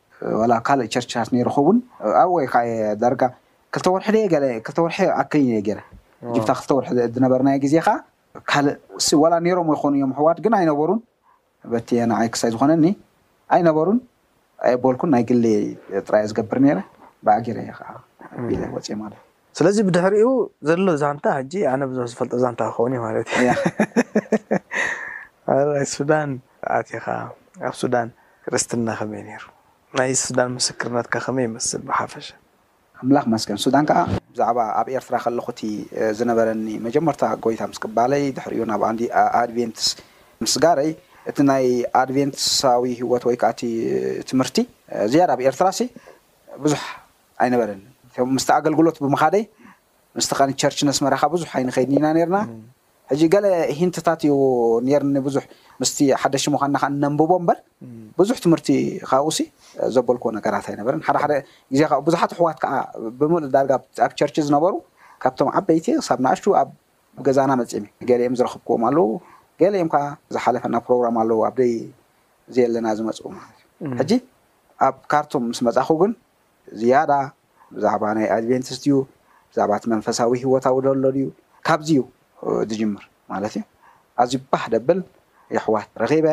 ላ 0.51 0.55
ካልእ 0.67 0.89
ቸርቸት 0.93 1.27
ንይርከውን 1.33 1.77
ኣብኡ 2.21 2.31
ወይ 2.37 2.47
ከየ 2.53 2.73
ደረጋ 3.03 3.21
ክተወርሒ 3.75 4.15
ክተ 4.65 4.77
ወርሒ 4.85 4.99
ኣክል 5.21 5.43
ገይረ 5.67 5.79
ጅታ 6.35 6.51
ክተወርሒ 6.59 6.89
ዝነበርናይ 7.15 7.57
ግዜ 7.63 7.75
ከዓ 7.85 7.95
ካልእ 8.49 8.77
ዋላ 9.21 9.33
ኔሮም 9.45 9.67
ወይኮኑ 9.71 9.91
እዮም 9.99 10.11
ኣሕዋድ 10.15 10.37
ግን 10.45 10.53
ኣይነበሩን 10.59 10.99
በቲየ 11.71 11.99
ንዓይ 12.11 12.27
ክሳይ 12.33 12.49
ዝኮነኒ 12.53 12.85
ኣይነበሩን 13.55 13.99
ኣየኣበልኩን 14.65 15.09
ናይ 15.13 15.23
ግሊ 15.29 15.45
ጥራዩ 16.07 16.23
ዝገብር 16.31 16.59
ነረ 16.65 16.77
ብኣጊር 17.27 17.57
ከዓ 17.77 17.89
ወፅ 18.75 18.87
ማለት 19.03 19.19
ዩ 19.21 19.23
ስለዚ 19.57 19.77
ብድሕሪኡ 19.87 20.27
ዘሎ 20.67 20.85
ዛንታ 21.03 21.25
ሕጂ 21.37 21.53
ኣነ 21.71 21.81
ብዙሕ 21.91 22.05
ዝፈልጦ 22.11 22.33
ዛንታ 22.43 22.61
ክኸውን 22.69 22.93
እዩ 22.95 23.01
ማለት 23.07 23.27
እዩ 23.39 23.49
ናይ 25.79 25.85
ሱዳን 25.95 26.29
ኣት 26.77 26.87
ከዓ 26.93 27.07
ኣብ 27.67 27.73
ሱዳን 27.81 28.07
ርስትና 28.53 28.87
ከመይ 28.99 29.23
ነሩ 29.27 29.43
ናይ 29.99 30.11
ሱዳን 30.25 30.49
ምስክርነትካ 30.57 31.15
ከመይ 31.25 31.45
ይመስል 31.49 31.81
ብሓፈሽ 31.89 32.27
ምላክ 33.09 33.25
መስክን 33.33 33.57
ሱዳን 33.63 33.85
ከዓ 33.89 33.99
ብዛዕባ 34.33 34.59
ኣብ 34.79 34.87
ኤርትራ 34.97 35.15
ከለኩ 35.23 35.47
እቲ 35.53 35.61
ዝነበረኒ 36.17 36.67
መጀመርታ 36.85 37.23
ጎይታ 37.45 37.61
ምስ 37.71 37.79
ቅባለይ 37.83 38.23
ድሕሪእዩ 38.35 38.63
ናብ 38.71 38.81
ኣንዲ 38.89 39.01
ኣድቨንትስ 39.41 39.87
ምስ 40.43 40.53
ጋረይ 40.63 40.91
እቲ 41.29 41.37
ናይ 41.49 41.65
ኣድቨንትስ 42.01 42.45
ሳዊ 42.61 42.83
ህወት 43.01 43.23
ወይ 43.29 43.35
ከዓእቲ 43.41 43.61
ትምህርቲ 44.29 44.57
ዝያድ 45.13 45.31
ኣብ 45.35 45.41
ኤርትራ 45.49 45.67
ሲ 45.79 45.89
ብዙሕ 46.65 46.81
ኣይነበረኒ 47.45 47.81
ምስቲ 48.37 48.49
ኣገልግሎት 48.59 48.97
ብምካደይ 49.05 49.43
ምስቲ 50.19 50.31
ከነ 50.39 50.49
ቸርች 50.63 50.79
ነስመረካ 50.89 51.23
ብዙሕ 51.35 51.51
ኣይንከይድኒ 51.59 51.95
ኢና 52.01 52.07
ነርና 52.19 52.37
ሕዚ 53.13 53.23
ገለ 53.33 53.45
ሂንትታት 53.79 54.21
እዩ 54.27 54.33
ንርኒ 54.85 55.15
ብዙሕ 55.25 55.43
ምስቲ 55.81 55.97
ሓደ 56.21 56.33
ሽሙካ 56.43 56.63
ናከ 56.73 56.85
ነንብቦ 57.01 57.31
እምበር 57.39 57.57
ብዙሕ 58.19 58.35
ትምህርቲ 58.43 58.67
ካብኡሲ 59.09 59.39
ዘበልክዎ 59.95 60.29
ነገራት 60.37 60.65
ኣይነበረን 60.71 61.01
ሓደ 61.07 61.17
ሓደ 61.23 61.33
ግዜ 61.73 61.81
ካብ 61.91 61.99
ቡዙሓት 62.07 62.31
ኣሕዋት 62.35 62.57
ከዓ 62.63 62.73
ብምሉ 63.19 63.43
ዳርጋ 63.55 63.73
ኣብ 64.05 64.11
ቸርች 64.21 64.37
ዝነበሩ 64.47 64.73
ካብቶም 65.25 65.49
ዓበይቲ 65.59 65.85
ክሳብ 65.99 66.19
ናእሽ 66.27 66.41
ኣ 66.61 66.63
ገዛና 67.27 67.51
መፅም 67.59 67.83
እዩ 67.87 68.07
ገሊኦም 68.09 68.35
ዝረክብክዎም 68.39 68.83
ኣለው 68.89 69.07
ገሊኦም 69.61 69.89
ከዓ 69.93 70.05
ዝሓለፈና 70.35 70.75
ፕሮግራም 70.87 71.17
ኣለው 71.23 71.39
ኣብደይ 71.49 71.73
እዚ 72.49 72.57
የለና 72.65 72.87
ዝመፅ 72.99 73.19
ማለት 73.37 73.59
እዩ 73.83 73.91
ሕጂ 74.01 74.11
ኣብ 74.87 74.95
ካርቶም 75.11 75.45
ምስ 75.51 75.61
መፅኪ 75.67 75.89
ግን 76.01 76.13
ዝያዳ 76.81 77.11
ብዛዕባ 77.75 78.03
ናይ 78.17 78.27
ኣድቨንቲስትዩ 78.39 78.93
ብዛዕባእቲ 79.51 79.83
መንፈሳዊ 79.95 80.31
ሂወታዊ 80.45 80.77
ዘሎ 80.87 80.99
ድዩ 81.17 81.27
ካብዚ 81.69 81.89
እዩ 81.97 82.01
ዚጅምር 82.71 83.03
ማለት 83.31 83.53
እዩ 83.59 83.63
ኣዝዩ 84.21 84.33
ባህ 84.53 84.63
ደብል 84.73 84.99
ይኣሕዋት 85.55 85.89
ረኪበ 86.01 86.27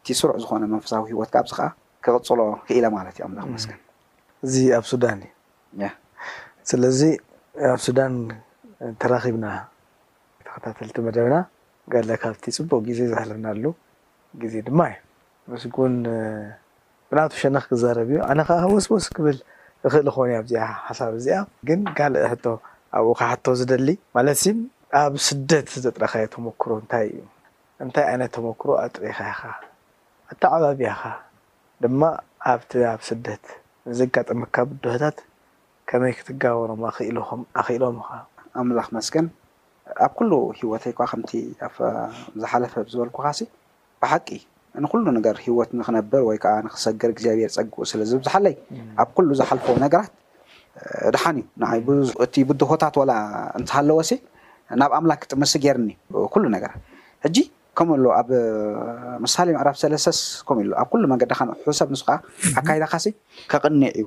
እቲ 0.00 0.06
ስርዕ 0.20 0.36
ዝኮነ 0.42 0.62
መንፈሳዊ 0.72 1.02
ሂወትካ 1.12 1.34
ኣብዚ 1.42 1.52
ከዓ 1.58 1.68
ክቅፅሎ 2.04 2.40
ክኢለ 2.66 2.84
ማለት 2.96 3.14
እዩ 3.18 3.22
ኣለክ 3.26 3.46
መስገን 3.56 3.80
እዚ 4.46 4.54
ኣብ 4.78 4.84
ሱዳን 4.92 5.18
እዩ 5.26 5.90
ስለዚ 6.70 7.00
ኣብ 7.72 7.78
ሱዳን 7.86 8.12
ተራኪብና 9.00 9.46
ተከታተልቲ 10.46 10.96
መደብና 11.08 11.36
ጋልእ 11.94 12.16
ካብቲ 12.22 12.44
ፅቡቅ 12.58 12.80
ግዜ 12.88 13.00
ዘሕልፍናሉ 13.12 13.64
ግዜ 14.44 14.54
ድማ 14.68 14.80
እዩ 14.92 14.98
መስጉን 15.52 15.94
ብናብቲ 17.10 17.34
ሸነኽ 17.42 17.64
ክዛረብ 17.72 18.08
እዩ 18.12 18.18
ኣነ 18.30 18.40
ከዓ 18.48 18.60
ወስወስ 18.76 19.06
ክብል 19.16 19.36
ኽእል 19.92 20.06
ክኮኑ 20.12 20.28
ኣብዚኣ 20.40 20.64
ሓሳብ 20.86 21.12
እዚኣ 21.18 21.36
ግን 21.68 21.80
ካልእ 21.98 22.24
ሕቶ 22.32 22.44
ኣብኡ 22.98 23.12
ካ 23.20 23.28
ሕቶ 23.32 23.46
ዝደሊ 23.58 23.88
ማለት 24.16 24.38
ኣብ 24.94 25.14
ስደት 25.26 25.68
ዘጥረካዮ 25.84 26.24
ተሞክሮ 26.34 26.70
እንታይ 26.80 27.06
እዩ 27.12 27.20
እንታይ 27.84 28.04
ዓይነት 28.10 28.30
ተሞክሮ 28.36 28.68
ኣጥሪኢካ 28.82 29.20
ኢካ 29.32 29.40
ኣተዓባብያካ 30.32 31.02
ድማ 31.82 32.00
ኣብቲ 32.50 32.70
ኣብ 32.92 33.00
ስደት 33.08 33.44
ንዘጋጠመካ 33.90 34.56
ብድሆታት 34.70 35.16
ከመይ 35.90 36.12
ክትጋባብሮም 36.18 36.82
ኣኽእልም 36.90 37.26
ኣክእሎም 37.62 37.96
ኢኻ 38.04 38.10
ኣምላኽ 38.62 38.88
መስግን 38.96 39.26
ኣብ 40.06 40.12
ኩሉ 40.20 40.30
ሂወተይ 40.60 40.92
ካ 40.98 41.08
ከምቲ 41.12 41.32
ኣ 41.68 41.70
ዝሓለፈ 42.42 42.74
ዝበልኩካ 42.92 43.26
ሲ 43.40 43.48
ብሓቂ 44.04 44.28
ንኩሉ 44.84 45.04
ነገር 45.18 45.34
ሂወት 45.44 45.70
ንክነብር 45.80 46.22
ወይ 46.28 46.38
ከዓ 46.44 46.54
ንክሰገር 46.64 47.10
እግዚኣብሔር 47.14 47.50
ፀግኡ 47.56 47.76
ስለዝ 47.90 48.10
ዝሓለይ 48.28 48.54
ኣብ 49.02 49.08
ኩሉ 49.16 49.28
ዝሓልፈ 49.40 49.66
ነገራት 49.86 50.12
ድሓን 51.14 51.36
እዩ 51.76 51.86
ን 51.98 52.02
እቲ 52.24 52.34
ብድሆታት 52.48 52.94
ዋላ 53.02 53.12
እንትሃለዎ 53.58 53.96
ሲ 54.08 54.12
ናብ 54.80 54.90
ኣምላክ 54.98 55.18
ክጥምሲ 55.24 55.52
ገርኒ 55.64 55.88
ኩሉ 56.34 56.44
ነገራት 56.54 56.80
ሕጂ 57.26 57.36
ከምኡ 57.78 57.94
ኣሎ 57.98 58.04
ኣብ 58.18 58.28
ምሳሌ 59.24 59.48
ምዕራፍ 59.56 59.76
ሰለሰስ 59.82 60.18
ከም 60.48 60.56
እኢ 60.62 60.68
ኣብ 60.82 60.88
ኩሉ 60.92 61.02
መንገዲካ 61.12 61.38
ሑሰብ 61.66 61.88
ንስከዓ 61.94 62.16
ኣካይዳካሲ 62.60 63.04
ከቅኒ 63.52 63.80
እዩ 64.00 64.06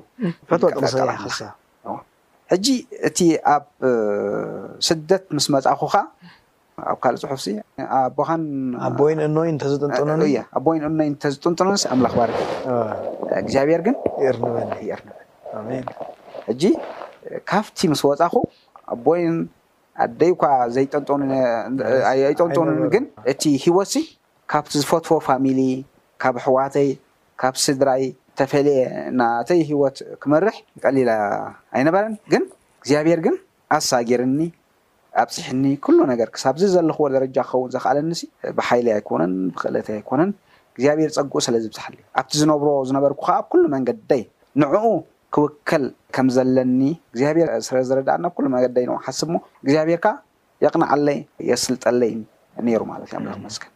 ሕጂ 2.52 2.66
እቲ 3.08 3.18
ኣብ 3.54 3.64
ስደት 4.88 5.24
ምስ 5.36 5.46
መፃኹ 5.54 5.80
ከዓ 5.92 6.02
ኣብ 6.92 6.98
ካልእ 7.04 7.20
ፅሑፍ 7.22 7.40
ኣቦኻንይኣቦይን 8.02 9.18
እኖይ 9.28 9.48
እንተዝጥንጥነን 9.54 11.80
ኣምላክ 11.94 12.12
ባር 12.20 12.30
እግዚኣብሔር 13.42 13.80
ግን 13.86 13.96
ይርንበኒርንበ 14.24 15.18
ሕጂ 16.50 16.64
ካብቲ 17.50 17.78
ምስ 17.92 18.00
ወፃኹ 18.10 18.34
ኣቦይን 18.94 19.34
ኣደይ 20.02 20.32
ኳ 20.40 20.42
ዘይጠንጦኣይጠንጦንን 20.76 22.76
ግን 22.94 23.04
እቲ 23.32 23.42
ሂወት 23.64 23.88
ሲ 23.94 23.96
ካብቲ 24.52 24.72
ዝፈትፎ 24.82 25.10
ፋሚሊ 25.26 25.60
ካብ 26.22 26.34
ኣሕዋተይ 26.42 26.88
ካብ 27.40 27.54
ስድራይ 27.64 28.02
ተፈለየ 28.38 28.78
ናተይ 29.18 29.60
ሂወት 29.70 29.96
ክመርሕ 30.22 30.56
ቀሊላ 30.84 31.10
ኣይነበረን 31.76 32.14
ግን 32.32 32.42
እግዚኣብሔር 32.80 33.20
ግን 33.26 33.34
ኣሳጊርኒ 33.76 34.40
ኣብፂሕኒ 35.22 35.64
ኩሉ 35.84 35.98
ነገር 36.12 36.28
ክሳብዚ 36.34 36.62
ዘለኽዎ 36.74 37.06
ደረጃ 37.16 37.36
ክኸውን 37.48 37.70
ዘኽኣለኒ 37.74 38.10
ብሓይሊ 38.58 38.86
ኣይኮነን 38.96 39.32
ብክእለተይ 39.54 39.94
ኣይኮነን 39.98 40.30
እግዚኣብሔር 40.74 41.10
ፀጉኡ 41.16 41.36
ስለዝብዛሓልዩ 41.46 42.00
ኣብቲ 42.20 42.32
ዝነብሮ 42.42 42.68
ዝነበርኩ 42.88 43.20
ከዓ 43.28 43.34
ኣብ 43.40 43.44
ኩሉ 43.52 43.62
መንገድ 43.76 43.98
ደይ 44.12 44.22
ንዑኡ 44.62 44.84
ክውከል 45.34 45.84
ከምዘለኒ 46.14 46.80
እግዚኣብሔር 47.12 47.48
ስረዝረዳእናኣብ 47.66 48.32
ኩሉ 48.36 48.46
መገዲ 48.54 48.76
ይ 48.84 48.94
ሓስብ 49.06 49.28
ሞ 49.34 49.38
እግዚኣብሔርካ 49.64 50.06
የቅንዓለይ 50.64 51.18
የስልጠለ 51.50 52.00
ነይሩ 52.66 52.80
ማለት 52.92 53.08
እዩኣምላክ 53.10 53.38
መስን 53.44 53.68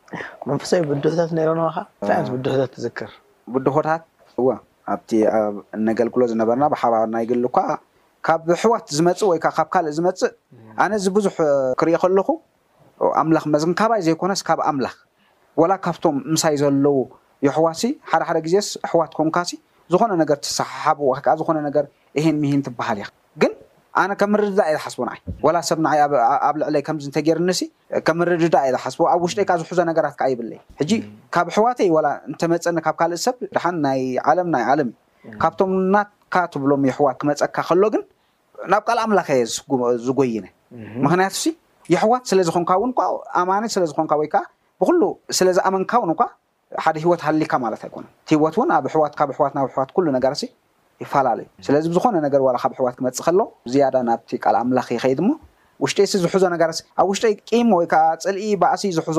መንፈሳዩ 0.51 0.81
ብድሆታት 0.91 1.31
ሮ 1.49 1.67
ካ 1.77 1.79
ቡድሆታት 2.33 2.71
ትዝክር 2.77 3.11
ብድሆታት 3.53 4.03
እ 4.43 4.45
ኣብቲ 4.95 5.11
ኣብ 5.37 5.55
ነገልግሎ 5.89 6.23
ዝነበርና 6.33 6.65
ብሓባርናይግል 6.73 7.45
ኳዓ 7.57 7.69
ካብ 8.27 8.43
ኣሕዋት 8.57 8.85
ዝመፅእ 8.97 9.29
ወይከዓ 9.33 9.53
ካብ 9.59 9.69
ካልእ 9.75 9.95
ዝመፅእ 9.99 10.33
ኣነ 10.83 10.93
ዚ 11.05 11.11
ብዙሕ 11.17 11.37
ክሪኢ 11.81 11.97
ከለኩ 12.03 12.29
ኣምላኽ 13.21 13.45
መዝን 13.55 13.73
ካባይ 13.81 14.01
ዘይኮነስ 14.07 14.43
ካብ 14.49 14.61
ኣምላኽ 14.71 14.95
ወላ 15.61 15.73
ካብቶም 15.85 16.17
ምሳይ 16.35 16.55
ዘለው 16.63 16.97
ይኣሕዋሲ 17.47 17.83
ሓደ 18.11 18.23
ሓደ 18.31 18.39
ግዜስ 18.49 18.69
ኣሕዋት 18.89 19.13
ኮንካሲ 19.21 19.51
ዝኮነ 19.93 20.13
ነገር 20.23 20.37
ትሰሓሓብ 20.45 20.99
ከዓ 21.25 21.33
ዝኮነ 21.41 21.59
ነገር 21.69 21.85
እሄን 22.19 22.37
ምሂን 22.43 22.61
ትበሃል 22.67 22.99
ያ 23.03 23.07
ግን 23.43 23.53
ኣነ 24.03 24.13
ከም 24.21 24.31
ምርድዳ 24.35 24.61
የ 24.71 24.75
ዝሓስቦ 24.77 24.99
ንዓይ 25.09 25.21
ወላ 25.47 25.57
ሰብ 25.69 25.79
ይ 25.97 26.01
ኣብ 26.49 26.55
ልዕለይ 26.61 26.83
ከምዚ 26.87 27.05
እንተጌርኒሲ 27.11 27.61
ከምምርድዳ 28.07 28.57
የ 28.67 28.71
ዝሓስቦ 28.77 29.01
ኣብ 29.15 29.21
ውሽጢይከዓ 29.27 29.57
ዝሕዞ 29.63 29.81
ነገራት 29.91 30.15
ከዓ 30.21 30.29
ይብለ 30.33 30.51
ሕጂ 30.81 30.91
ካብ 31.35 31.47
ኣሕዋተይ 31.53 31.89
ወላ 31.97 32.09
እንተመፀኒ 32.31 32.79
ካብ 32.87 32.97
ካልእ 33.01 33.21
ሰብ 33.27 33.37
ድሓን 33.57 33.77
ናይ 33.87 34.01
ዓለም 34.31 34.49
ናይ 34.55 34.65
ዓለም 34.73 34.91
እዩ 35.27 35.37
ካብቶም 35.45 35.73
ናትካ 35.95 36.35
ትብሎም 36.55 36.83
የሕዋት 36.91 37.19
ክመፀካ 37.23 37.57
ከሎ 37.69 37.83
ግን 37.95 38.03
ናብ 38.73 38.83
ቃል 38.89 38.99
ኣምላከ 39.05 39.29
የ 39.41 39.45
ዝጎይነ 40.07 40.47
ምክንያቱ 41.05 41.35
እ 41.51 41.55
የሕዋት 41.93 42.25
ስለዝኮንካ 42.33 42.71
ውን 42.83 42.93
ኳ 42.99 43.03
ኣማኒት 43.41 43.73
ስለዝኮንካ 43.77 44.13
ወይከዓ 44.23 44.43
ብኩሉ 44.81 45.01
ስለዝኣመንካ 45.39 45.93
እውን 46.03 46.13
ኳ 46.21 46.25
ሓደ 46.85 46.97
ሂወት 47.05 47.21
ሃሊካ 47.27 47.55
ማለት 47.65 47.81
ኣይኮነ 47.87 48.07
እቲ 48.25 48.31
ሂወት 48.41 48.55
እውን 48.59 48.71
ኣብ 48.77 48.85
ሕዋት 48.95 49.13
ካብ 49.19 49.31
ሕዋት 49.39 49.53
ናብ 49.57 49.67
ሕዋት 49.75 49.91
ኩሉ 49.97 50.07
ነገርሲ 50.17 50.43
ይፈላለዩ 51.03 51.47
ስለዚ 51.67 51.85
ብዝኮነ 51.93 52.17
ነገር 52.27 52.41
ወካብ 52.47 52.73
ሕዋት 52.79 52.95
ክመፅእ 52.99 53.23
ከሎ 53.27 53.41
ዝያዳ 53.73 53.97
ናብቲ 54.09 54.31
ቃል 54.45 54.57
ኣምላኽ 54.61 54.89
ይከይድ 54.97 55.21
ሞ 55.29 55.33
ውሽጢሲ 55.85 56.15
ዝሕዞ 56.25 56.45
ነገራ 56.55 56.71
ኣብ 57.01 57.07
ውሽጢ 57.13 57.27
ቂም 57.51 57.69
ወይከዓ 57.79 58.03
ፅልኢ 58.25 58.43
ባእሲ 58.63 58.85
ዝሕዞ 58.99 59.19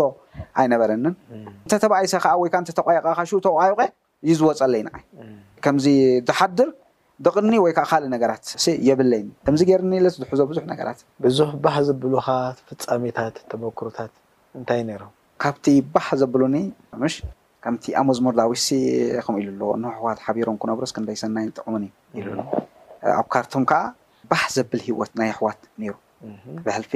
ኣይነበረኒን 0.61 1.15
እንተተባኣይሰ 1.63 2.13
ከዓ 2.25 2.33
ወይ 2.41 2.49
ተተቋይቃካ 2.69 3.17
ተቋይቁ 3.47 3.77
እዩ 4.25 4.33
ዝወፀለዩንይ 4.39 4.93
ከምዚ 5.65 5.85
ዝሓድር 6.27 6.69
ደቕኒ 7.25 7.53
ወይከዓ 7.65 7.83
ካልእ 7.89 8.09
ነገራት 8.15 8.45
የብለይኒ 8.87 9.27
ከምዚ 9.45 9.61
ገርኒለ 9.69 10.05
ዝሕዞ 10.21 10.39
ብዙሕ 10.51 10.63
ነገራት 10.73 10.99
ብዙሕ 11.25 11.49
ባህ 11.65 11.75
ዘብሉካ 11.89 12.27
ፍፃሜታት 12.69 13.35
ተመክሩታት 13.51 14.13
እንታይ 14.59 14.81
ም 14.87 14.99
ካብቲ 15.43 15.65
ባህ 15.93 16.07
ዘብሉኒሽ 16.21 17.15
ከምቲ 17.65 17.85
ኣብ 17.99 18.05
መዝሙር 18.09 18.33
ዳዊሲ 18.39 18.67
ከምኡ 19.25 19.37
ኢሉ 19.43 19.47
ኣለዎ 19.57 19.69
ን 19.81 19.85
ኣሕዋት 19.91 20.17
ሓቢሮም 20.25 20.57
ክነብሩ 20.63 20.83
ስክንደይ 20.89 21.15
ሰናይን 21.21 21.51
ጥዑሙን 21.59 21.83
እዩ 21.85 21.91
ኢሉ 22.21 22.35
ኣብ 23.19 23.27
ካርቶም 23.33 23.63
ከዓ 23.71 23.79
ባህ 24.31 24.43
ዘብል 24.55 24.81
ሂወት 24.87 25.11
ናይ 25.19 25.29
ኣሕዋት 25.33 25.59
ነይሩ 25.81 25.93
ብሕልፊ 26.65 26.93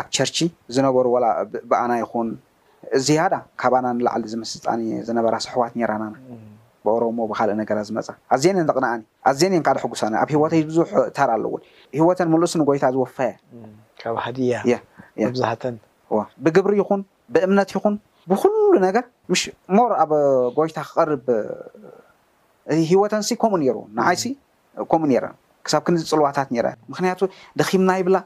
ኣብ 0.00 0.06
ቸርቺ 0.16 0.36
ዝነበሩ 0.76 1.06
ብኣና 1.70 1.92
ይኹን 2.02 2.28
ዝያዳ 3.06 3.34
ካባና 3.62 3.86
ንላዕሊ 3.98 4.24
ዝምስጣኒ 4.34 4.80
ዝነበራሲ 5.08 5.44
ኣሕዋት 5.52 5.74
ራና 5.92 6.04
ብኦሮሞ 6.86 7.18
ብካልእ 7.30 7.56
ነገራ 7.62 7.78
ዝመፃ 7.88 8.08
ኣዝየንእን 8.34 8.68
ቕናኣኒ 8.78 9.00
ኣዝየንን 9.30 9.62
ካደሕጉሳኒ 9.66 10.12
ኣብ 10.22 10.28
ሂወተይ 10.34 10.60
ቡዙሕ 10.68 10.88
ተር 11.16 11.30
ኣለዎ 11.36 11.52
ሂወተን 11.98 12.28
ምልእስን 12.34 12.62
ጎይታ 12.70 12.84
ዝወፋ 12.94 13.16
ብግብሪ 16.46 16.72
ይኹን 16.82 17.00
ብእምነት 17.34 17.70
ይኹን 17.74 17.94
ብኩሉ 18.30 18.54
ነገር 18.88 19.04
ምሽ 19.30 19.42
ሞር 19.76 19.90
ኣብ 20.02 20.10
ጎይታ 20.56 20.78
ክቀርብ 20.88 21.24
ሂወተንሲ 22.90 23.28
ከምኡ 23.42 23.54
ነይሩ 23.62 23.76
ንዓይሲ 23.98 24.24
ከምኡ 24.90 25.08
ነረ 25.12 25.24
ክሳብ 25.66 25.80
ክንዚ 25.86 26.00
ፅልዋታት 26.10 26.48
ረ 26.66 26.68
ምክንያቱ 26.90 27.20
ደኪምና 27.60 27.90
ይብላ 28.00 28.16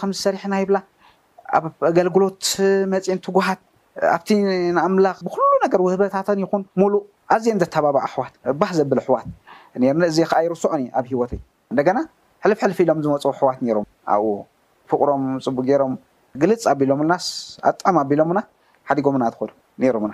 ከምዝ 0.00 0.18
ሰሪሕና 0.26 0.54
ይብላ 0.62 0.76
ኣብ 1.58 1.64
ኣገልግሎት 1.90 2.42
መፂንትጉሃት 2.92 3.60
ኣብቲ 4.14 4.28
ንኣምላኽ 4.76 5.18
ብኩሉ 5.26 5.44
ነገር 5.64 5.80
ውህበታተን 5.86 6.38
ይኹን 6.44 6.62
ሙሉእ 6.80 7.02
ኣዝየ 7.34 7.52
ዘተባባዕ 7.62 8.02
ኣሕዋት 8.08 8.32
ባህ 8.60 8.70
ዘብል 8.78 8.98
ኣሕዋት 9.02 9.26
ም 9.98 10.00
እዘ 10.10 10.18
ከዓ 10.30 10.38
ይርስዖኒ 10.46 10.82
ኣብ 10.98 11.04
ሂወትእዩ 11.10 11.40
እንደገና 11.72 11.98
ሕልፍሕልፍ 12.44 12.78
ኢሎም 12.84 12.98
ዝመፁ 13.04 13.24
ኣሕዋት 13.34 13.58
ነይሮም 13.66 13.86
ኣብኡ 14.14 14.26
ፍቅሮም 14.90 15.22
ፅቡ 15.46 15.56
ገይሮም 15.68 15.94
ግልፅ 16.42 16.62
ኣቢሎምሉናስ 16.72 17.26
ኣጥዕሚ 17.70 17.96
ኣቢሎምና 18.04 18.38
ሓዲጎምና 18.88 19.24
ትኮኑ 19.34 19.50
ኔሮምና 19.82 20.12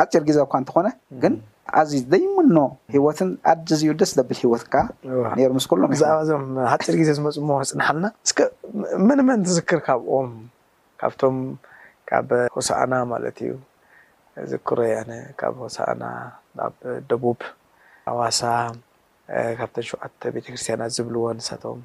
ሓፂር 0.00 0.22
ግዜ 0.28 0.36
እኳ 0.46 0.52
እንትኮነ 0.62 0.88
ግን 1.22 1.34
ኣዝዩ 1.80 2.00
ዘይምኖ 2.12 2.56
ሂወትን 2.94 3.30
ኣዲ 3.50 3.58
እዝዩ 3.76 3.90
ደስ 4.00 4.12
ዘብል 4.18 4.38
ሂወት 4.44 4.64
ከዓሩ 4.72 5.48
ምስ 5.56 5.66
ኩሎም 5.70 5.90
ብዛዕባዞም 5.94 6.44
ሓፂር 6.72 6.94
ግዜ 7.00 7.10
ዝመፅሞ 7.18 7.48
መፅንሓልና 7.62 8.06
ስ 8.30 8.34
መንመን 9.08 9.42
ትዝክር 9.46 9.80
ካብኦም 9.86 10.30
ካብቶም 11.02 11.36
ካብ 12.10 12.28
ሆሳኣና 12.56 12.92
ማለት 13.12 13.36
እዩ 13.44 13.50
ዝክሮ 14.52 14.78
ያነ 14.94 15.10
ካብ 15.42 15.54
ሆሳኣና 15.64 16.04
ካብ 16.60 16.74
ደቡብ 17.12 17.38
ሃዋሳ 18.10 18.40
ካብተን 19.60 19.84
ሸውዓተ 19.88 20.22
ቤተክርስትያናት 20.36 20.92
ዝብልዎ 20.96 21.24
ንሳቶም 21.38 21.80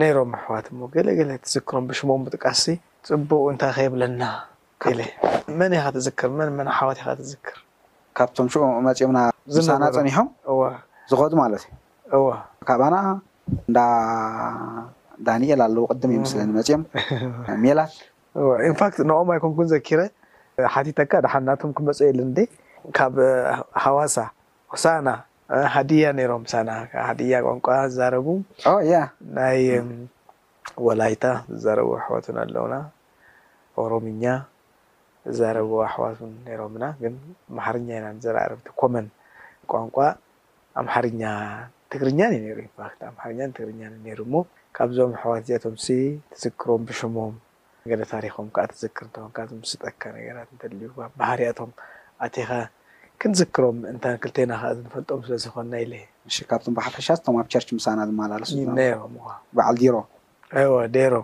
ነይሮም 0.00 0.32
ኣሕዋት 0.38 0.66
ሞ 0.78 0.88
ገለገለ 0.94 1.30
ትዝክሮም 1.44 1.84
ብሽሞም 1.90 2.24
ብጥቃስ 2.26 2.62
ፅቡቅ 3.10 3.42
እንታይ 3.52 3.72
ከየብለና 3.76 4.22
መን 5.60 5.72
ይካትዝክር 5.76 6.28
ንመን 6.50 6.68
ሓወት 6.76 6.98
ይካትዝክር 7.02 7.56
ካብቶም 8.16 8.46
ሽ 8.52 8.54
መፅኦምና 8.60 9.20
ዝሳና 9.54 9.82
ፀኒሖም 9.96 10.26
ዝከዱ 11.10 11.32
ማለት 11.42 11.62
እዩ 11.68 11.76
እዎ 12.16 12.24
ካባና 12.68 12.96
እዳዳኒኤል 13.68 15.60
ኣለዉ 15.64 15.78
ቅድም 15.92 16.12
የምስለኒ 16.16 16.48
መፅኦም 16.58 16.82
ሜላትእንፋት 17.64 18.96
ንኦም 19.08 19.28
ኣይኮንኩን 19.34 19.68
ዘኪረ 19.72 20.00
ሓቲትካ 20.74 21.12
ድሓ 21.26 21.34
እናቶም 21.42 21.70
ክመፅ 21.78 22.00
የለ 22.08 22.20
ንዴ 22.30 22.38
ካብ 22.98 23.16
ሓዋሳ 23.84 24.16
ሳና 24.84 25.08
ሃድያ 25.74 26.06
ነይሮም 26.20 26.42
ሳናድያ 26.52 27.34
ቋንቋ 27.48 27.66
ዝዛረቡ 27.92 28.26
ያ 28.92 28.96
ናይ 29.38 29.60
ወላይታ 30.86 31.24
ዝዛረቡ 31.52 31.88
ኣሕወትን 31.98 32.36
ኣለውና 32.44 32.74
ኦሮምኛ 33.84 34.24
እዛረብዎ 35.30 35.72
ኣሕዋት 35.86 36.18
ን 36.28 36.32
ነሮም 36.46 36.74
ኢና 36.76 36.86
ግን 37.02 37.14
ማሓርኛ 37.56 37.88
ኢና 37.98 38.06
ዘራኣርብቲ 38.24 38.68
ኮመን 38.80 39.06
ቋንቋ 39.72 39.96
ኣምሓርኛ 40.80 41.22
ትግርኛን 41.92 42.32
ሩ 42.58 42.60
ኣምሓርኛ 43.10 43.38
ትግርኛ 43.58 43.80
ሩ 44.18 44.20
እሞ 44.28 44.34
ካብዞም 44.78 45.12
ኣሕዋት 45.18 45.40
እዚኣቶም 45.44 45.74
ትዝክሮም 46.32 46.82
ብሽሞም 46.88 47.34
ገለ 47.90 48.02
ታሪኮም 48.14 48.48
ከዓ 48.56 48.64
ትዝክር 48.72 49.04
እንካምጠካ 49.28 50.02
ነገራት 50.16 50.48
እድዩ 50.70 50.88
ባሕርያቶም 51.20 51.70
ኣተይካ 52.26 52.50
ክንዝክሮም 53.22 53.78
እንታን 53.92 54.16
ክልተና 54.22 54.52
ከዓዝንፈልጦም 54.60 55.20
ስለዘኮና 55.26 55.72
ኢለካቶም 55.84 56.72
ብሓፈሻትቶም 56.78 57.34
ኣብ 57.40 57.46
ቸርች 57.52 57.68
ምሳና 57.78 57.98
ዝመላለሱዓል 58.10 58.78
ሮዴሮ 59.60 61.16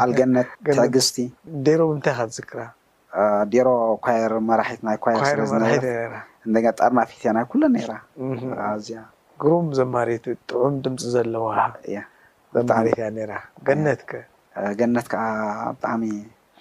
ዓል 0.00 0.12
ገነትትዕግዝቲ 0.18 1.16
ዴሮ 1.68 1.80
እንታይ 1.94 2.14
ካ 2.18 2.28
ትዝክራ 2.30 2.60
ዴሮ 3.52 3.68
ኳር 4.06 4.32
መራሒትናይርርሒእ 4.48 5.80
ጠርናፊት 6.80 7.14
እያ 7.22 7.28
ናይ 7.36 7.44
ኩሎን 7.52 7.74
ራ 7.90 7.94
ጉሩም 9.42 9.66
ዘማሬት 9.78 10.24
ጥዑም 10.50 10.74
ድምፂ 10.84 11.00
ዘለዋ 11.14 11.46
ዘማሬት 12.56 12.98
እያ 13.00 13.06
ራ 13.30 13.32
ገነት 13.68 14.00
ከ 14.10 14.12
ገነት 14.80 15.06
ከዓ 15.14 15.24
ብጣዕሚ 15.78 16.02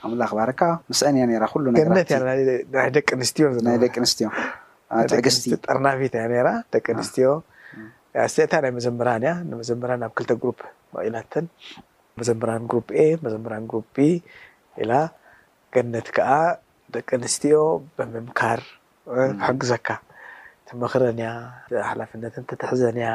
ኣላክባካ 0.08 0.62
ምስአን 0.90 1.16
እገነትያናይ 1.82 2.40
ደቂ 2.98 3.08
ኣንስትዮቂኣስትዮቲጠርናፊት 3.20 6.14
እያደቂኣንስትዮ 6.20 7.28
ስተዕታ 8.34 8.54
ናይ 8.64 8.72
መጀምራን 8.80 9.22
እያ 9.26 9.34
ንመጀምራን 9.50 10.02
ኣብ 10.08 10.12
ክልተ 10.20 10.32
ሩ 10.44 10.46
መቂላተን 10.96 11.46
መጀምራን 12.20 12.64
ሩፕ 12.74 12.88
ኤ 13.02 13.04
መዘምራን 13.26 13.64
ሩ 13.74 13.76
ኢ 14.10 14.12
ገነት 15.76 16.08
ከዓ 16.18 16.32
ደቂ 16.94 17.08
ኣንስትዮ 17.18 17.56
ብምምካር 17.98 18.62
ብሕግዘካ 19.10 19.88
እተምክረንያ 20.66 21.30
ሓላፍነት 21.90 22.34
እተተሕዘንያ 22.42 23.10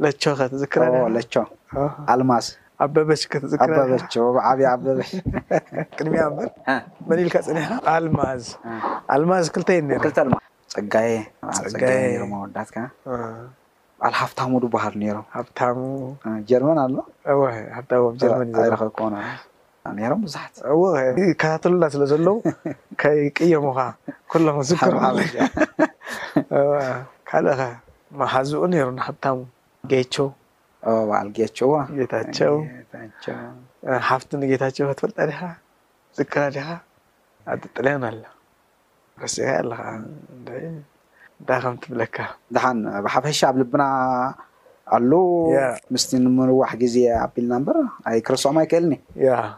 ለቾ 0.03 0.23
ከትዝክረኣማ 0.39 2.31
ኣ 2.83 2.85
በበሽ 2.95 3.21
ከትዝኣረበብዓብያ 3.31 4.67
ኣበ 4.75 4.83
ቅድሚያ 5.97 6.23
መን 6.35 6.49
ኢልካ 7.23 7.35
ፀኒሕካ 7.47 7.71
ኣልማዝ 7.93 8.43
ኣልማዝ 9.13 9.45
ክልተይ 9.55 9.79
ፀጋየፀኣወዳትካ 10.73 12.75
በዓል 13.09 14.13
ሃፍታሙ 14.21 14.51
ባሃር 14.75 14.93
ምሃብሙጀርመን 15.01 16.79
ኣሎሃብ 16.83 17.89
ኣጀርመንእም 19.89 20.23
ዛሓትእ 20.33 21.33
ከታተሉና 21.41 21.83
ስለ 21.93 22.03
ዘለዉ 22.11 22.37
ከይ 23.03 23.19
ቀየሙካ 23.37 23.79
ኩሎም 24.31 24.57
ክዝርካልእኸ 24.61 27.59
መሃዝኡ 28.21 28.61
ይሮ 28.79 28.87
ንሃብታሙ 28.97 29.37
ጌየቾ 29.91 30.15
በዓል 31.09 31.29
ጌቸው 31.37 31.69
ጌታቸውቸ 31.99 33.27
ሓፍቲ 34.09 34.29
ንጌታቸው 34.43 34.85
ክትፈልጠ 34.89 35.17
ዲካ 35.29 35.41
ዝከላዲካ 36.17 36.67
ኣጥልያን 37.53 38.03
ኣ 38.09 38.11
ርስካ 39.23 39.47
ኣለካ 39.61 39.83
እንታይ 40.37 40.63
ከምትብለካ 41.63 42.17
ድሓን 42.55 42.79
ብሓፈሻ 43.05 43.39
ኣብ 43.49 43.55
ልብና 43.61 43.83
ኣሉ 44.95 45.11
ምስቲ 45.93 46.11
ንምርዋሕ 46.25 46.71
ግዜ 46.83 46.95
ኣቢልና 47.23 47.53
ምበር 47.61 47.77
ኣይ 48.09 48.17
ክርስኦም 48.27 48.57
ኣይክእልኒ 48.63 48.93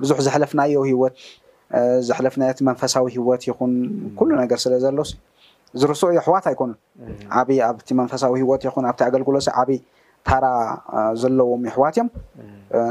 ብዙሕ 0.01 0.17
ዘሕለፍናዮ 0.27 0.81
ሂወት 0.89 1.15
ዘሕለፍናቲ 2.09 2.57
መንፈሳዊ 2.69 3.05
ሂወት 3.17 3.41
ይኹን 3.49 3.73
ኩሉ 4.19 4.29
ነገር 4.43 4.59
ስለ 4.65 4.73
ዘሎስ 4.85 5.11
ዝርስ 5.81 6.01
ዩ 6.11 6.15
ኣሕዋት 6.21 6.45
ኣይኮኑን 6.51 6.73
ዓብይ 7.39 7.59
ኣብቲ 7.69 7.89
መንፈሳዊ 8.01 8.33
ሂወት 8.43 8.61
ይኹን 8.67 8.85
ኣብቲ 8.89 9.01
ኣገልግሎ 9.09 9.35
ሲ 9.45 9.49
ዓብይ 9.61 9.79
ታራ 10.27 10.45
ዘለዎም 11.21 11.61
ይኣሕዋት 11.67 11.95
እዮም 11.97 12.09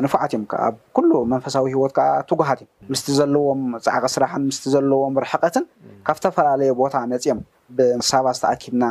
ንፋዓት 0.04 0.30
እዮም 0.34 0.44
ከዓ 0.50 0.60
ኣብ 0.68 0.76
ኩሉ 0.96 1.10
መንፈሳዊ 1.32 1.66
ሂወት 1.76 1.92
ከዓ 1.98 2.08
ትጉሃት 2.28 2.60
እዮም 2.64 2.70
ምስቲ 2.92 3.06
ዘለዎም 3.18 3.60
ፃዕቀ 3.86 4.04
ስራሕን 4.14 4.42
ምስ 4.48 4.58
ዘለዎም 4.74 5.14
ርሕቀትን 5.24 5.64
ካብ 6.06 6.16
ዝተፈላለየ 6.20 6.70
ቦታ 6.80 6.94
መፂኦም 7.12 7.40
ብንሳባ 7.78 8.26
ዝተኣኪብና 8.38 8.84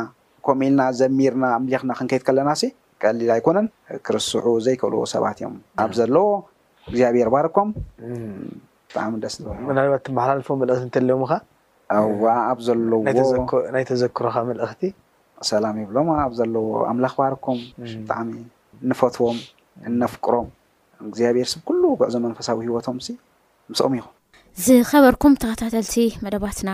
ከም 0.46 0.60
ኢልና 0.66 0.80
ዘሚርና 1.00 1.44
ኣምሊኽና 1.58 1.90
ክንከይድ 1.98 2.22
ከለና 2.28 2.50
ሲ 2.62 2.72
ቀሊል 3.02 3.30
ኣይኮነን 3.36 3.66
ክርስዑ 4.06 4.46
ዘይክእልዎ 4.66 5.02
ሰባት 5.14 5.36
እዮም 5.42 5.54
ኣብ 5.84 5.92
ዘለዎ 6.00 6.26
እግዚኣብሔር 6.90 7.28
ባርኮም 7.36 7.68
ብጣዕሚ 8.92 9.12
ደስ 9.24 9.34
ናባት 9.78 10.02
ትመሓላልፎ 10.08 10.48
መልእኽቲ 10.62 10.84
እንተለም 10.88 11.22
ካ 11.32 11.40
ዋ 12.24 12.32
ኣብ 12.50 12.58
ዘለዎናይ 12.68 13.84
ተዘክሮካ 13.92 14.36
መልእኽቲ 14.50 14.82
ሰላም 15.48 15.76
ይብሎም 15.82 16.08
ኣብ 16.22 16.32
ዘለዎ 16.38 16.66
ኣምላኽ 16.90 17.14
ባህርኩም 17.20 17.60
ብጣዕሚ 17.92 18.32
ንፈትዎም 18.90 19.38
ነፍቅሮም 20.02 20.48
እግዚኣብሔርሰብ 21.08 21.60
ኩሉ 21.68 21.82
ጉዕዞም 22.00 22.22
መንፈሳዊ 22.26 22.58
ሂወቶም 22.68 22.96
ዚ 23.06 23.08
ምስኦም 23.72 23.94
ይኹም 23.98 24.14
ዝኸበርኩም 24.64 25.34
ተኸታተልቲ 25.42 25.94
መደባትና 26.24 26.70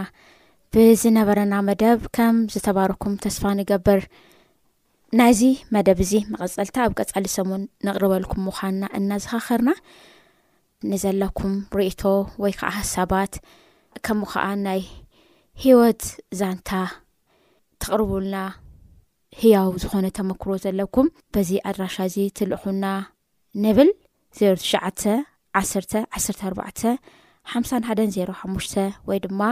ብዝነበረና 0.75 1.55
መደብ 1.69 2.01
ከም 2.17 2.37
ዝተባርኩም 2.55 3.15
ተስፋ 3.25 3.43
ንገብር 3.61 4.01
ናይዚ 5.19 5.43
መደብ 5.75 5.99
እዚ 6.05 6.13
መቐፀልቲ 6.33 6.77
ኣብ 6.85 6.93
ቀፃሊ 7.01 7.25
ሰሙን 7.37 7.63
ንቅርበልኩም 7.89 8.43
ምኳንና 8.49 8.85
እናዘኻኽርና 8.99 9.71
ንዘለኩም 10.91 11.55
ርእቶ 11.79 12.03
ወይ 12.43 12.53
ከዓ 12.61 12.71
ሓሳባት 12.81 13.33
ከምኡ 14.07 14.29
ከዓ 14.33 14.47
ናይ 14.67 14.83
ሂወት 15.65 16.03
ዛንታ 16.39 16.69
ተቕርቡልና 17.83 18.37
ህያው 19.41 19.69
ዝኾነ 19.83 20.07
ተመክሮ 20.19 20.51
ዘለኩም 20.65 21.09
በዚ 21.35 21.51
ኣድራሻ 21.71 21.97
እዚ 22.09 22.17
ትልእኹና 22.39 22.85
ንብል 23.65 23.91
ዜ 24.39 24.55
ትሽዓተ 24.63 25.03
ዓሰተ 25.61 25.93
1ርተ 26.23 26.41
ኣርባዕተ 26.49 26.81
ሓሳ 27.53 27.71
1ደን 27.85 28.11
ዜ 28.15 28.27
ሓሙሽተ 28.41 28.75
ወይ 29.09 29.19
ድማ 29.27 29.43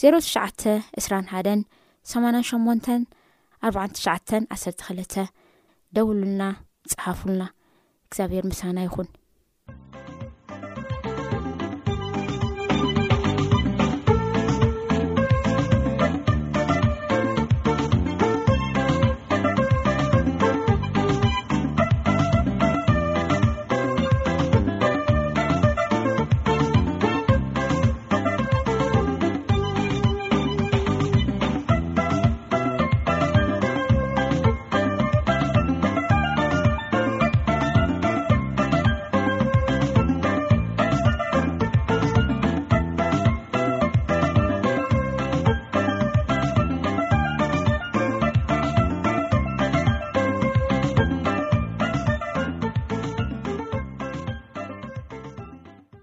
ዜሮ 0.00 0.14
ትሽዓተ 0.26 0.62
2ስራ 1.00 1.12
ሓደን 1.34 1.60
8ና 2.12 2.36
ሸሞንተን 2.50 3.02
ኣርባ 3.66 3.78
ትሸዓተን 3.96 4.44
ዓሰርተ 4.54 4.80
ክለተ 4.88 5.14
ደውሉልና 5.96 6.42
ፀሓፉልና 6.92 7.42
እግዚኣብሔር 8.08 8.44
ምሳና 8.52 8.76
ይኹን 8.88 9.10